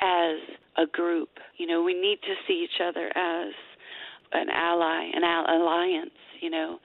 as 0.00 0.38
a 0.76 0.86
group. 0.90 1.28
You 1.56 1.68
know, 1.68 1.82
we 1.84 1.94
need 1.94 2.18
to 2.22 2.34
see 2.48 2.64
each 2.64 2.80
other 2.82 3.06
as 3.16 3.52
an 4.32 4.48
ally, 4.50 5.10
an 5.14 5.22
alliance, 5.22 6.18
you 6.40 6.50
know. 6.50 6.80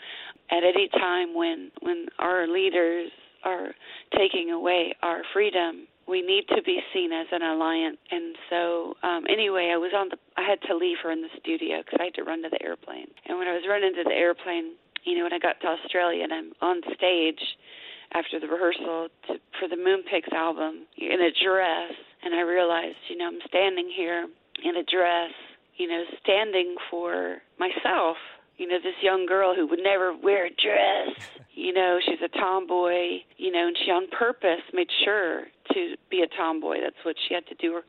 At 0.52 0.64
any 0.64 0.90
time 0.90 1.34
when 1.34 1.72
when 1.82 2.06
our 2.20 2.48
leaders 2.48 3.10
are 3.46 3.70
taking 4.18 4.52
away 4.52 4.94
our 5.02 5.22
freedom, 5.34 5.88
we 6.08 6.22
need 6.22 6.46
to 6.50 6.62
be 6.62 6.82
seen 6.94 7.12
as 7.12 7.28
an 7.32 7.42
alliance. 7.42 7.98
And 8.12 8.36
so, 8.50 8.94
um, 9.04 9.26
anyway, 9.30 9.72
I 9.74 9.78
was 9.78 9.92
on 9.96 10.10
the. 10.10 10.18
I 10.38 10.44
had 10.44 10.62
to 10.68 10.76
leave 10.76 10.98
her 11.04 11.12
in 11.12 11.22
the 11.22 11.34
studio 11.40 11.80
because 11.80 12.00
I 12.00 12.06
had 12.06 12.16
to 12.16 12.24
run 12.24 12.44
to 12.44 12.50
the 12.50 12.62
airplane. 12.62 13.08
And 13.26 13.38
when 13.38 13.48
I 13.48 13.54
was 13.54 13.64
running 13.68 13.94
to 13.96 14.04
the 14.04 14.14
airplane, 14.14 14.74
you 15.04 15.18
know, 15.18 15.24
when 15.24 15.34
I 15.34 15.40
got 15.40 15.62
to 15.62 15.68
Australia 15.68 16.24
and 16.24 16.34
I'm 16.34 16.52
on 16.62 16.82
stage 16.96 17.42
after 18.14 18.40
the 18.40 18.48
rehearsal 18.48 19.10
to, 19.28 19.34
for 19.60 19.68
the 19.68 19.76
Moonpix 19.76 20.32
album 20.34 20.86
in 20.98 21.22
a 21.22 21.32
dress, 21.44 21.94
and 22.24 22.34
I 22.34 22.42
realized, 22.42 22.98
you 23.10 23.18
know, 23.18 23.28
I'm 23.28 23.42
standing 23.48 23.90
here 23.96 24.28
in 24.64 24.76
a 24.78 24.84
dress, 24.84 25.32
you 25.78 25.88
know, 25.88 26.04
standing 26.22 26.76
for 26.90 27.38
myself 27.60 28.18
you 28.58 28.68
know, 28.68 28.78
this 28.84 28.96
young 29.02 29.26
girl 29.26 29.56
who 29.56 29.68
would 29.68 29.80
never 29.82 30.16
wear 30.16 30.48
a 30.48 30.50
dress. 30.50 31.16
You 31.58 31.72
know, 31.72 32.00
she's 32.06 32.20
a 32.22 32.28
tomboy, 32.38 33.24
you 33.38 33.50
know, 33.50 33.68
and 33.68 33.78
she 33.86 33.90
on 33.90 34.10
purpose 34.10 34.60
made 34.74 34.90
sure 35.06 35.46
to 35.72 35.96
be 36.12 36.22
a 36.22 36.28
tomboy. 36.36 36.80
That's 36.84 37.00
what 37.04 37.16
she 37.28 37.34
had 37.34 37.48
to 37.48 37.56
do 37.56 37.80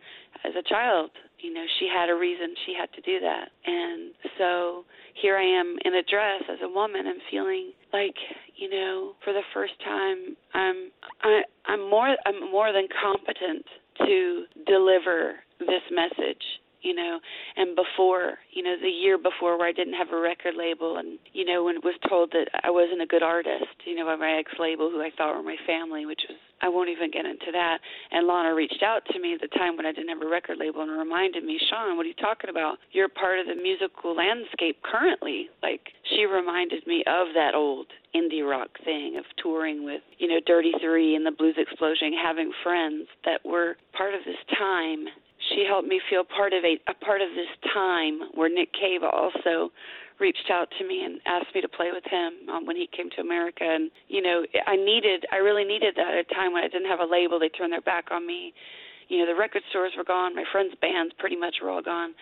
as 0.45 0.53
a 0.55 0.63
child. 0.63 1.11
You 1.41 1.53
know, 1.53 1.65
she 1.81 1.89
had 1.93 2.09
a 2.09 2.15
reason 2.15 2.55
she 2.65 2.75
had 2.79 2.93
to 2.93 3.01
do 3.01 3.19
that. 3.19 3.51
And 3.67 4.13
so 4.39 4.85
here 5.21 5.37
I 5.37 5.43
am 5.43 5.79
in 5.85 5.95
a 5.95 6.03
dress 6.03 6.43
as 6.49 6.59
a 6.63 6.69
woman 6.69 7.09
and 7.09 7.21
feeling 7.29 7.73
like, 7.93 8.15
you 8.57 8.71
know, 8.71 9.15
for 9.25 9.33
the 9.33 9.43
first 9.53 9.75
time 9.85 10.37
I'm 10.55 10.93
I 11.23 11.43
I'm 11.67 11.91
more 11.91 12.17
I'm 12.25 12.51
more 12.51 12.73
than 12.73 12.87
competent 13.03 13.67
to 14.07 14.45
deliver 14.67 15.41
this 15.59 15.83
message 15.91 16.43
you 16.87 16.95
know, 16.95 17.19
and 17.57 17.75
before, 17.75 18.39
you 18.53 18.63
know, 18.63 18.77
the 18.81 18.89
year 18.89 19.19
before 19.19 19.59
where 19.59 19.67
I 19.67 19.73
didn't 19.73 19.95
have 19.95 20.13
a 20.13 20.21
record 20.21 20.55
label 20.57 20.99
and, 20.99 21.19
you 21.33 21.45
know, 21.45 21.65
when 21.65 21.83
was 21.83 21.99
told 22.09 22.31
that 22.31 22.47
I 22.63 22.71
wasn't 22.71 23.03
a 23.03 23.07
good 23.07 23.25
artist, 23.25 23.75
you 23.85 23.97
know, 23.97 24.07
by 24.07 24.15
my 24.15 24.39
ex 24.39 24.53
label 24.61 24.89
who 24.89 25.03
I 25.03 25.11
thought 25.19 25.35
were 25.35 25.43
my 25.43 25.57
family, 25.67 26.07
which 26.07 26.23
was 26.29 26.39
I 26.63 26.69
won't 26.69 26.89
even 26.89 27.11
get 27.11 27.27
into 27.27 27.53
that. 27.53 27.79
And 28.11 28.27
Lana 28.27 28.55
reached 28.55 28.83
out 28.83 29.03
to 29.13 29.19
me 29.21 29.35
at 29.35 29.41
the 29.41 29.49
time 29.59 29.77
when 29.77 29.85
I 29.85 29.93
didn't 29.93 30.09
have 30.09 30.23
a 30.23 30.29
record 30.29 30.57
label 30.59 30.81
and 30.81 30.91
reminded 30.91 31.45
me, 31.45 31.61
Chan, 31.69 31.97
what 31.97 32.07
are 32.07 32.09
you 32.09 32.15
talking 32.15 32.49
about? 32.49 32.79
You're 32.93 33.09
part 33.09 33.39
of 33.39 33.47
the 33.47 33.55
musical 33.55 34.17
landscape 34.17 34.81
currently. 34.83 35.51
Like 35.63 35.93
she 36.15 36.25
reminded 36.25 36.87
me 36.87 37.05
of 37.07 37.29
that 37.35 37.55
old 37.55 37.89
indie 38.15 38.49
rock 38.49 38.71
thing 38.85 39.17
of 39.19 39.25
touring 39.43 39.85
with, 39.85 40.01
you 40.19 40.29
know, 40.29 40.41
Dirty 40.47 40.73
Three 40.81 41.15
and 41.15 41.27
the 41.27 41.31
Blues 41.31 41.57
Explosion, 41.59 42.15
having 42.15 42.51
friends 42.63 43.09
that 43.25 43.45
were 43.45 43.77
part 43.93 44.15
of 44.15 44.21
this 44.25 44.41
time. 44.59 45.07
She 45.51 45.65
helped 45.69 45.89
me 45.89 46.01
feel 46.11 46.25
part 46.25 46.53
of 46.53 46.65
a, 46.65 46.79
a 46.91 46.95
part 46.95 47.23
of 47.23 47.29
this 47.31 47.51
time 47.73 48.21
where 48.35 48.49
Nick 48.49 48.73
Cave 48.73 49.03
also 49.03 49.71
reached 50.19 50.51
out 50.51 50.69
to 50.79 50.87
me 50.87 51.05
and 51.05 51.21
asked 51.27 51.55
me 51.55 51.61
to 51.61 51.69
play 51.69 51.91
with 51.93 52.05
him 52.05 52.49
um, 52.49 52.67
when 52.67 52.77
he 52.77 52.89
came 52.97 53.11
to 53.11 53.21
America. 53.21 53.65
And 53.65 53.91
you 54.09 54.23
know, 54.23 54.45
I 54.67 54.77
needed, 54.77 55.27
I 55.33 55.37
really 55.37 55.65
needed 55.65 55.95
that 55.97 56.15
at 56.15 56.27
a 56.31 56.35
time 56.35 56.53
when 56.53 56.65
I 56.65 56.69
didn't 56.69 56.89
have 56.89 57.01
a 57.01 57.05
label. 57.11 57.39
They 57.39 57.51
turned 57.51 57.73
their 57.73 57.83
back 57.83 58.07
on 58.11 58.27
me. 58.27 58.55
You 59.09 59.19
know, 59.19 59.27
the 59.27 59.39
record 59.39 59.63
stores 59.71 59.93
were 59.97 60.05
gone. 60.05 60.35
My 60.35 60.45
friends' 60.51 60.75
bands 60.81 61.15
pretty 61.19 61.37
much 61.37 61.57
were 61.63 61.71
all 61.71 61.83
gone. 61.83 62.15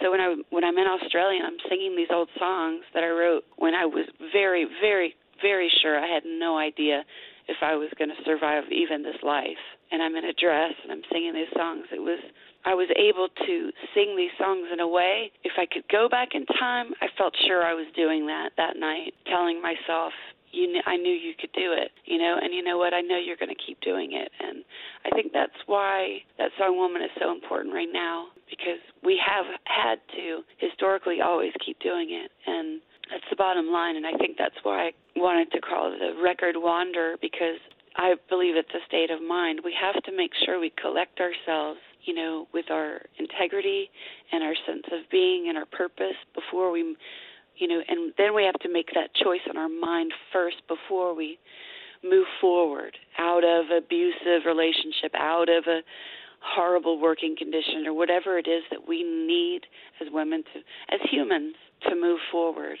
So 0.00 0.10
when 0.10 0.20
I 0.20 0.36
when 0.50 0.62
I'm 0.62 0.78
in 0.78 0.86
Australia, 0.86 1.40
I'm 1.44 1.58
singing 1.68 1.96
these 1.96 2.12
old 2.12 2.28
songs 2.38 2.84
that 2.94 3.02
I 3.02 3.08
wrote 3.08 3.44
when 3.56 3.74
I 3.74 3.86
was 3.86 4.06
very, 4.32 4.66
very, 4.80 5.16
very 5.42 5.70
sure 5.82 5.98
I 5.98 6.06
had 6.06 6.22
no 6.24 6.58
idea 6.58 7.02
if 7.48 7.56
I 7.62 7.74
was 7.74 7.88
going 7.98 8.10
to 8.10 8.24
survive 8.24 8.64
even 8.70 9.02
this 9.02 9.18
life. 9.22 9.58
And 9.90 10.02
I'm 10.02 10.14
in 10.14 10.24
a 10.26 10.34
dress 10.34 10.74
and 10.82 10.92
I'm 10.92 11.02
singing 11.10 11.32
these 11.34 11.50
songs. 11.56 11.86
It 11.90 12.00
was 12.00 12.20
I 12.68 12.74
was 12.74 12.92
able 13.00 13.32
to 13.32 13.72
sing 13.96 14.12
these 14.12 14.36
songs 14.36 14.68
in 14.70 14.80
a 14.80 14.86
way. 14.86 15.32
If 15.42 15.52
I 15.56 15.64
could 15.64 15.88
go 15.88 16.06
back 16.06 16.36
in 16.36 16.44
time, 16.60 16.92
I 17.00 17.08
felt 17.16 17.32
sure 17.46 17.64
I 17.64 17.72
was 17.72 17.86
doing 17.96 18.26
that 18.26 18.50
that 18.58 18.76
night, 18.76 19.14
telling 19.24 19.62
myself, 19.62 20.12
you 20.52 20.68
kn- 20.68 20.84
I 20.84 20.96
knew 20.96 21.12
you 21.12 21.32
could 21.32 21.52
do 21.56 21.72
it, 21.72 21.92
you 22.04 22.18
know, 22.18 22.36
and 22.36 22.52
you 22.52 22.62
know 22.62 22.76
what? 22.76 22.92
I 22.92 23.00
know 23.00 23.16
you're 23.16 23.40
going 23.40 23.48
to 23.48 23.64
keep 23.66 23.80
doing 23.80 24.12
it. 24.12 24.28
And 24.40 24.64
I 25.06 25.16
think 25.16 25.32
that's 25.32 25.56
why 25.64 26.20
that 26.36 26.52
song 26.58 26.76
Woman 26.76 27.00
is 27.00 27.10
so 27.18 27.32
important 27.32 27.72
right 27.72 27.88
now 27.90 28.28
because 28.50 28.84
we 29.02 29.16
have 29.16 29.46
had 29.64 29.96
to 30.16 30.44
historically 30.58 31.22
always 31.24 31.52
keep 31.64 31.80
doing 31.80 32.12
it. 32.12 32.30
And 32.46 32.82
that's 33.08 33.24
the 33.30 33.36
bottom 33.36 33.72
line. 33.72 33.96
And 33.96 34.06
I 34.06 34.12
think 34.20 34.36
that's 34.36 34.60
why 34.62 34.88
I 34.88 34.90
wanted 35.16 35.50
to 35.52 35.60
call 35.62 35.88
a 35.88 36.22
record 36.22 36.56
wander 36.56 37.16
because 37.22 37.56
I 37.96 38.16
believe 38.28 38.56
it's 38.56 38.76
a 38.76 38.84
state 38.86 39.10
of 39.10 39.22
mind. 39.22 39.60
We 39.64 39.72
have 39.72 40.02
to 40.04 40.12
make 40.12 40.32
sure 40.44 40.60
we 40.60 40.72
collect 40.76 41.18
ourselves 41.20 41.80
you 42.08 42.14
know, 42.14 42.48
with 42.54 42.70
our 42.70 43.02
integrity 43.18 43.90
and 44.32 44.42
our 44.42 44.54
sense 44.66 44.84
of 44.90 45.00
being 45.10 45.46
and 45.50 45.58
our 45.58 45.66
purpose 45.66 46.16
before 46.34 46.70
we, 46.70 46.96
you 47.58 47.68
know, 47.68 47.82
and 47.86 48.14
then 48.16 48.34
we 48.34 48.44
have 48.44 48.58
to 48.60 48.72
make 48.72 48.88
that 48.94 49.14
choice 49.14 49.44
in 49.48 49.58
our 49.58 49.68
mind 49.68 50.10
first 50.32 50.56
before 50.68 51.14
we 51.14 51.38
move 52.02 52.24
forward 52.40 52.96
out 53.18 53.44
of 53.44 53.66
abusive 53.76 54.46
relationship, 54.46 55.12
out 55.18 55.50
of 55.50 55.64
a 55.66 55.80
horrible 56.40 56.98
working 56.98 57.36
condition 57.36 57.86
or 57.86 57.92
whatever 57.92 58.38
it 58.38 58.48
is 58.48 58.62
that 58.70 58.88
we 58.88 59.02
need 59.02 59.66
as 60.00 60.08
women 60.10 60.42
to 60.54 60.60
as 60.94 61.00
humans 61.10 61.56
to 61.86 61.94
move 61.94 62.20
forward. 62.32 62.78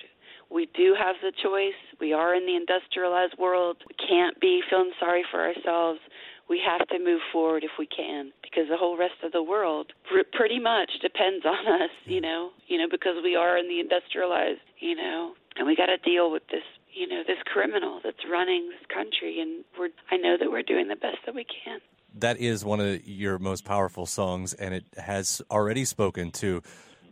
We 0.50 0.70
do 0.74 0.96
have 0.98 1.16
the 1.20 1.32
choice. 1.42 1.76
We 2.00 2.14
are 2.14 2.34
in 2.34 2.46
the 2.46 2.56
industrialized 2.56 3.34
world. 3.38 3.76
We 3.86 4.06
can't 4.08 4.40
be 4.40 4.62
feeling 4.70 4.92
sorry 4.98 5.22
for 5.30 5.42
ourselves 5.42 6.00
we 6.48 6.60
have 6.64 6.86
to 6.88 6.98
move 6.98 7.20
forward 7.32 7.62
if 7.62 7.72
we 7.78 7.86
can 7.86 8.32
because 8.42 8.68
the 8.68 8.76
whole 8.76 8.96
rest 8.96 9.14
of 9.22 9.32
the 9.32 9.42
world 9.42 9.92
pretty 10.32 10.58
much 10.58 10.90
depends 11.02 11.44
on 11.44 11.66
us 11.82 11.90
you 12.04 12.20
know 12.20 12.50
you 12.66 12.78
know 12.78 12.86
because 12.90 13.16
we 13.22 13.36
are 13.36 13.56
in 13.56 13.68
the 13.68 13.80
industrialized 13.80 14.60
you 14.78 14.94
know 14.94 15.34
and 15.56 15.66
we 15.66 15.76
got 15.76 15.86
to 15.86 15.98
deal 15.98 16.30
with 16.30 16.42
this 16.48 16.64
you 16.92 17.06
know 17.06 17.22
this 17.26 17.38
criminal 17.52 18.00
that's 18.02 18.24
running 18.30 18.70
this 18.70 18.86
country 18.94 19.40
and 19.40 19.64
we're 19.78 19.88
i 20.10 20.16
know 20.16 20.36
that 20.38 20.50
we're 20.50 20.62
doing 20.62 20.88
the 20.88 20.96
best 20.96 21.18
that 21.26 21.34
we 21.34 21.44
can. 21.44 21.80
That 22.14 22.38
is 22.38 22.64
one 22.64 22.80
of 22.80 23.06
your 23.06 23.38
most 23.38 23.64
powerful 23.64 24.06
songs 24.06 24.54
and 24.54 24.74
it 24.74 24.84
has 24.96 25.42
already 25.50 25.84
spoken 25.84 26.30
to 26.32 26.62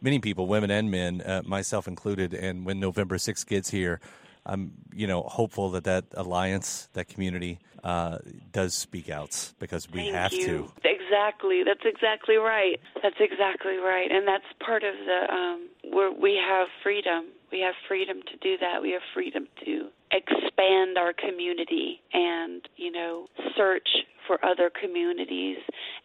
many 0.00 0.18
people 0.18 0.46
women 0.46 0.70
and 0.70 0.90
men 0.90 1.20
uh, 1.20 1.42
myself 1.44 1.86
included 1.86 2.32
and 2.34 2.64
when 2.64 2.80
november 2.80 3.16
6th 3.16 3.46
gets 3.46 3.70
here 3.70 4.00
I'm, 4.46 4.72
you 4.94 5.06
know, 5.06 5.22
hopeful 5.22 5.70
that 5.72 5.84
that 5.84 6.04
alliance, 6.14 6.88
that 6.92 7.08
community, 7.08 7.58
uh, 7.82 8.18
does 8.52 8.74
speak 8.74 9.10
out 9.10 9.52
because 9.58 9.90
we 9.90 10.00
Thank 10.00 10.14
have 10.14 10.32
you. 10.32 10.46
to. 10.46 10.72
Exactly. 10.84 11.62
That's 11.64 11.84
exactly 11.84 12.36
right. 12.36 12.80
That's 13.02 13.16
exactly 13.20 13.76
right. 13.76 14.10
And 14.10 14.26
that's 14.26 14.44
part 14.64 14.82
of 14.82 14.94
the 14.94 15.34
um, 15.34 15.68
where 15.92 16.12
we 16.12 16.40
have 16.48 16.68
freedom. 16.82 17.26
We 17.52 17.60
have 17.60 17.74
freedom 17.86 18.22
to 18.22 18.36
do 18.38 18.56
that. 18.58 18.82
We 18.82 18.90
have 18.92 19.02
freedom 19.14 19.46
to 19.64 19.88
expand 20.10 20.98
our 20.98 21.12
community 21.12 22.00
and, 22.12 22.68
you 22.76 22.90
know, 22.90 23.26
search 23.56 23.88
for 24.26 24.44
other 24.44 24.70
communities 24.70 25.58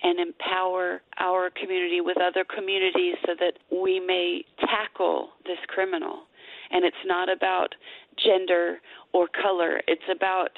and 0.04 0.20
empower 0.20 1.02
our 1.20 1.50
community 1.50 2.02
with 2.02 2.18
other 2.18 2.46
communities 2.46 3.16
so 3.26 3.34
that 3.40 3.54
we 3.72 4.00
may 4.00 4.46
tackle 4.60 5.30
this 5.46 5.58
criminal 5.68 6.28
and 6.72 6.86
it's 6.86 7.04
not 7.06 7.30
about 7.30 7.76
gender 8.24 8.78
or 9.14 9.28
color. 9.28 9.82
It's 9.88 10.02
about 10.14 10.52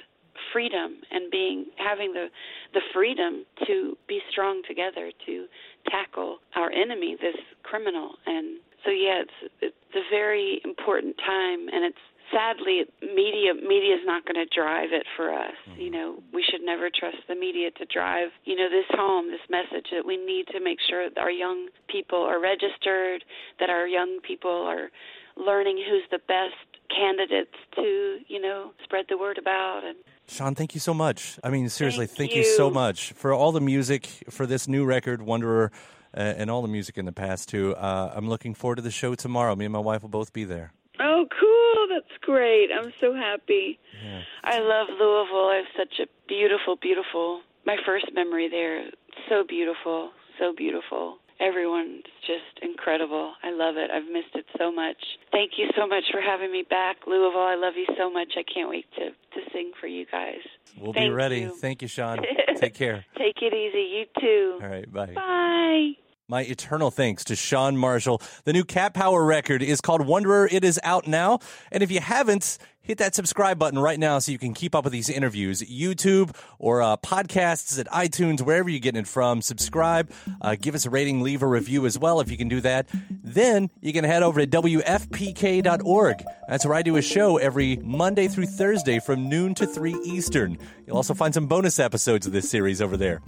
freedom 0.52 0.98
and 1.12 1.32
being 1.32 1.66
having 1.78 2.14
the 2.14 2.28
the 2.74 2.82
freedom 2.94 3.46
to 3.68 3.98
be 4.08 4.20
strong 4.32 4.62
together 4.68 5.12
to 5.26 5.46
tackle 5.90 6.38
our 6.56 6.72
enemy, 6.72 7.18
this 7.22 7.36
criminal. 7.64 8.16
And 8.26 8.60
so 8.86 8.92
yeah, 8.92 9.24
it's 9.24 9.54
it's 9.62 9.96
a 9.96 10.10
very 10.10 10.62
important 10.66 11.16
time, 11.26 11.68
and 11.70 11.86
it's 11.86 12.04
sadly 12.32 12.84
media 13.02 13.54
media 13.54 13.96
is 13.96 14.06
not 14.06 14.26
going 14.26 14.36
to 14.36 14.50
drive 14.56 14.90
it 14.92 15.06
for 15.16 15.34
us 15.34 15.54
mm-hmm. 15.70 15.80
you 15.80 15.92
know 15.92 16.18
we 16.34 16.44
should 16.50 16.62
never 16.64 16.90
trust 16.90 17.18
the 17.28 17.36
media 17.36 17.70
to 17.72 17.86
drive 17.86 18.30
you 18.46 18.56
know 18.56 18.70
this 18.70 18.88
home 18.92 19.30
this 19.30 19.44
message 19.50 19.86
that 19.92 20.06
we 20.06 20.18
need 20.18 20.48
to 20.48 20.60
make 20.60 20.80
sure 20.90 21.10
that 21.10 21.20
our 21.20 21.30
young 21.32 21.68
people 21.90 22.20
are 22.20 22.42
registered 22.42 23.24
that 23.60 23.70
our 23.70 23.88
young 23.88 24.20
people 24.26 24.50
are 24.50 24.90
learning 25.38 25.78
who's 25.78 26.04
the 26.12 26.24
best 26.28 26.73
candidates 26.96 27.56
to, 27.76 28.18
you 28.28 28.42
know, 28.42 28.72
spread 28.84 29.06
the 29.10 29.18
word 29.18 29.38
about 29.38 29.84
and 29.84 29.98
Chan, 30.28 30.56
thank 30.56 30.74
you 30.74 30.80
so 30.80 30.94
much. 30.94 31.38
I 31.44 31.50
mean, 31.50 31.68
seriously, 31.70 32.06
thank, 32.06 32.18
thank 32.18 32.36
you. 32.36 32.44
you. 32.44 32.58
so 32.58 32.70
much 32.70 33.12
for 33.14 33.34
all 33.34 33.52
the 33.52 33.62
music 33.62 34.08
for 34.30 34.46
this 34.46 34.68
new 34.68 34.86
record, 34.86 35.22
Wanderer, 35.22 35.72
uh, 36.16 36.20
and 36.20 36.50
all 36.50 36.62
the 36.62 36.70
music 36.70 36.98
in 36.98 37.06
the 37.06 37.12
past 37.12 37.50
too. 37.50 37.76
Uh, 37.76 38.14
I'm 38.16 38.30
looking 38.30 38.54
forward 38.54 38.78
to 38.78 38.82
the 38.82 38.92
show 38.92 39.16
tomorrow. 39.16 39.56
Me 39.56 39.66
and 39.66 39.74
my 39.74 39.80
wife 39.80 40.02
will 40.02 40.10
both 40.10 40.32
be 40.32 40.46
there. 40.46 40.72
Oh, 41.00 41.26
cool! 41.40 41.88
That's 41.90 42.18
great. 42.22 42.70
I'm 42.72 42.94
so 43.02 43.14
happy. 43.14 43.80
Yeah. 44.04 44.22
I 44.44 44.60
love 44.60 44.88
Louisville. 44.90 45.50
I 45.50 45.56
have 45.58 45.66
such 45.78 46.00
a 46.00 46.08
beautiful, 46.28 46.78
beautiful. 46.82 47.42
My 47.66 47.76
first 47.86 48.06
memory 48.14 48.48
there. 48.50 48.86
So 49.28 49.44
beautiful, 49.48 50.12
so 50.40 50.54
beautiful 50.56 51.18
everyone's 51.40 52.04
just 52.26 52.62
incredible. 52.62 53.34
I 53.44 53.52
love 53.52 53.76
it. 53.78 53.92
I've 53.92 54.10
missed 54.12 54.36
it 54.36 54.46
so 54.58 54.72
much. 54.72 54.98
Thank 55.32 55.52
you 55.58 55.70
so 55.78 55.88
much 55.88 56.04
for 56.12 56.22
having 56.22 56.52
me 56.52 56.64
back, 56.70 56.98
Louisville. 57.08 57.42
I 57.42 57.56
love 57.56 57.74
you 57.76 57.88
so 57.98 58.10
much. 58.10 58.34
I 58.38 58.44
can't 58.44 58.70
wait 58.70 58.86
to 58.98 59.10
to 59.10 59.50
sing 59.52 59.72
for 59.80 59.88
you 59.88 60.06
guys. 60.12 60.44
We'll 60.78 60.94
Thank 60.94 61.06
be 61.06 61.10
ready. 61.10 61.40
You. 61.42 61.56
Thank 61.56 61.82
you, 61.82 61.88
Chan. 61.88 62.20
Take 62.58 62.74
care. 62.74 63.06
Take 63.18 63.42
it 63.42 63.54
easy. 63.54 63.98
You 63.98 64.06
too. 64.20 64.60
All 64.62 64.70
right. 64.70 64.92
Bye. 64.92 65.14
Bye. 65.14 66.13
My 66.34 66.42
eternal 66.42 66.90
thanks 66.90 67.24
to 67.26 67.36
Chan 67.36 67.78
Marshall. 67.78 68.20
The 68.46 68.54
new 68.54 68.64
Cat 68.64 68.96
Power 68.96 69.24
record 69.24 69.62
is 69.62 69.82
called 69.82 70.04
Wanderer. 70.04 70.50
It 70.52 70.64
is 70.64 70.80
out 70.84 71.06
now. 71.06 71.38
And 71.72 71.84
if 71.84 71.92
you 71.92 72.00
haven't, 72.00 72.58
hit 72.82 72.98
that 72.98 73.14
subscribe 73.14 73.60
button 73.60 73.78
right 73.78 74.00
now 74.00 74.18
so 74.18 74.32
you 74.32 74.40
can 74.40 74.56
keep 74.56 74.74
up 74.74 74.84
with 74.84 74.94
these 74.94 75.12
interviews. 75.12 75.62
YouTube 75.62 76.36
or 76.58 76.82
uh, 76.82 76.98
podcasts 76.98 77.80
at 77.80 77.86
iTunes, 77.90 78.42
wherever 78.42 78.68
you're 78.68 78.80
getting 78.80 79.02
it 79.02 79.08
from. 79.08 79.44
Subscribe, 79.44 80.12
uh, 80.42 80.56
give 80.60 80.74
us 80.74 80.88
a 80.88 80.90
rating, 80.90 81.22
leave 81.22 81.44
a 81.44 81.48
review 81.48 81.86
as 81.86 82.00
well 82.00 82.20
if 82.20 82.32
you 82.32 82.38
can 82.38 82.50
do 82.50 82.62
that. 82.62 82.90
Then 83.24 83.70
you 83.82 83.94
can 83.94 84.04
head 84.04 84.24
over 84.24 84.44
to 84.44 84.48
WFPK.org. 84.48 86.24
That's 86.48 86.66
where 86.66 86.74
I 86.74 86.82
do 86.82 86.96
a 86.96 87.04
show 87.04 87.38
every 87.38 87.76
Monday 87.78 88.28
through 88.28 88.48
Thursday 88.48 89.00
from 89.00 89.30
noon 89.30 89.54
to 89.54 89.68
3 89.68 89.94
Eastern. 90.04 90.58
You'll 90.88 90.98
also 90.98 91.14
find 91.14 91.32
some 91.32 91.46
bonus 91.46 91.78
episodes 91.78 92.26
of 92.26 92.34
this 92.34 92.50
series 92.50 92.82
over 92.82 92.98
there. 92.98 93.22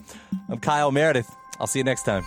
I'm 0.50 0.60
Kyle 0.60 0.92
Meredith. 0.92 1.30
I'll 1.60 1.68
see 1.68 1.80
you 1.80 1.84
next 1.84 2.04
time. 2.04 2.24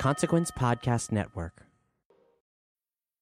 Consequence 0.00 0.50
Podcast 0.50 1.12
Network. 1.12 1.69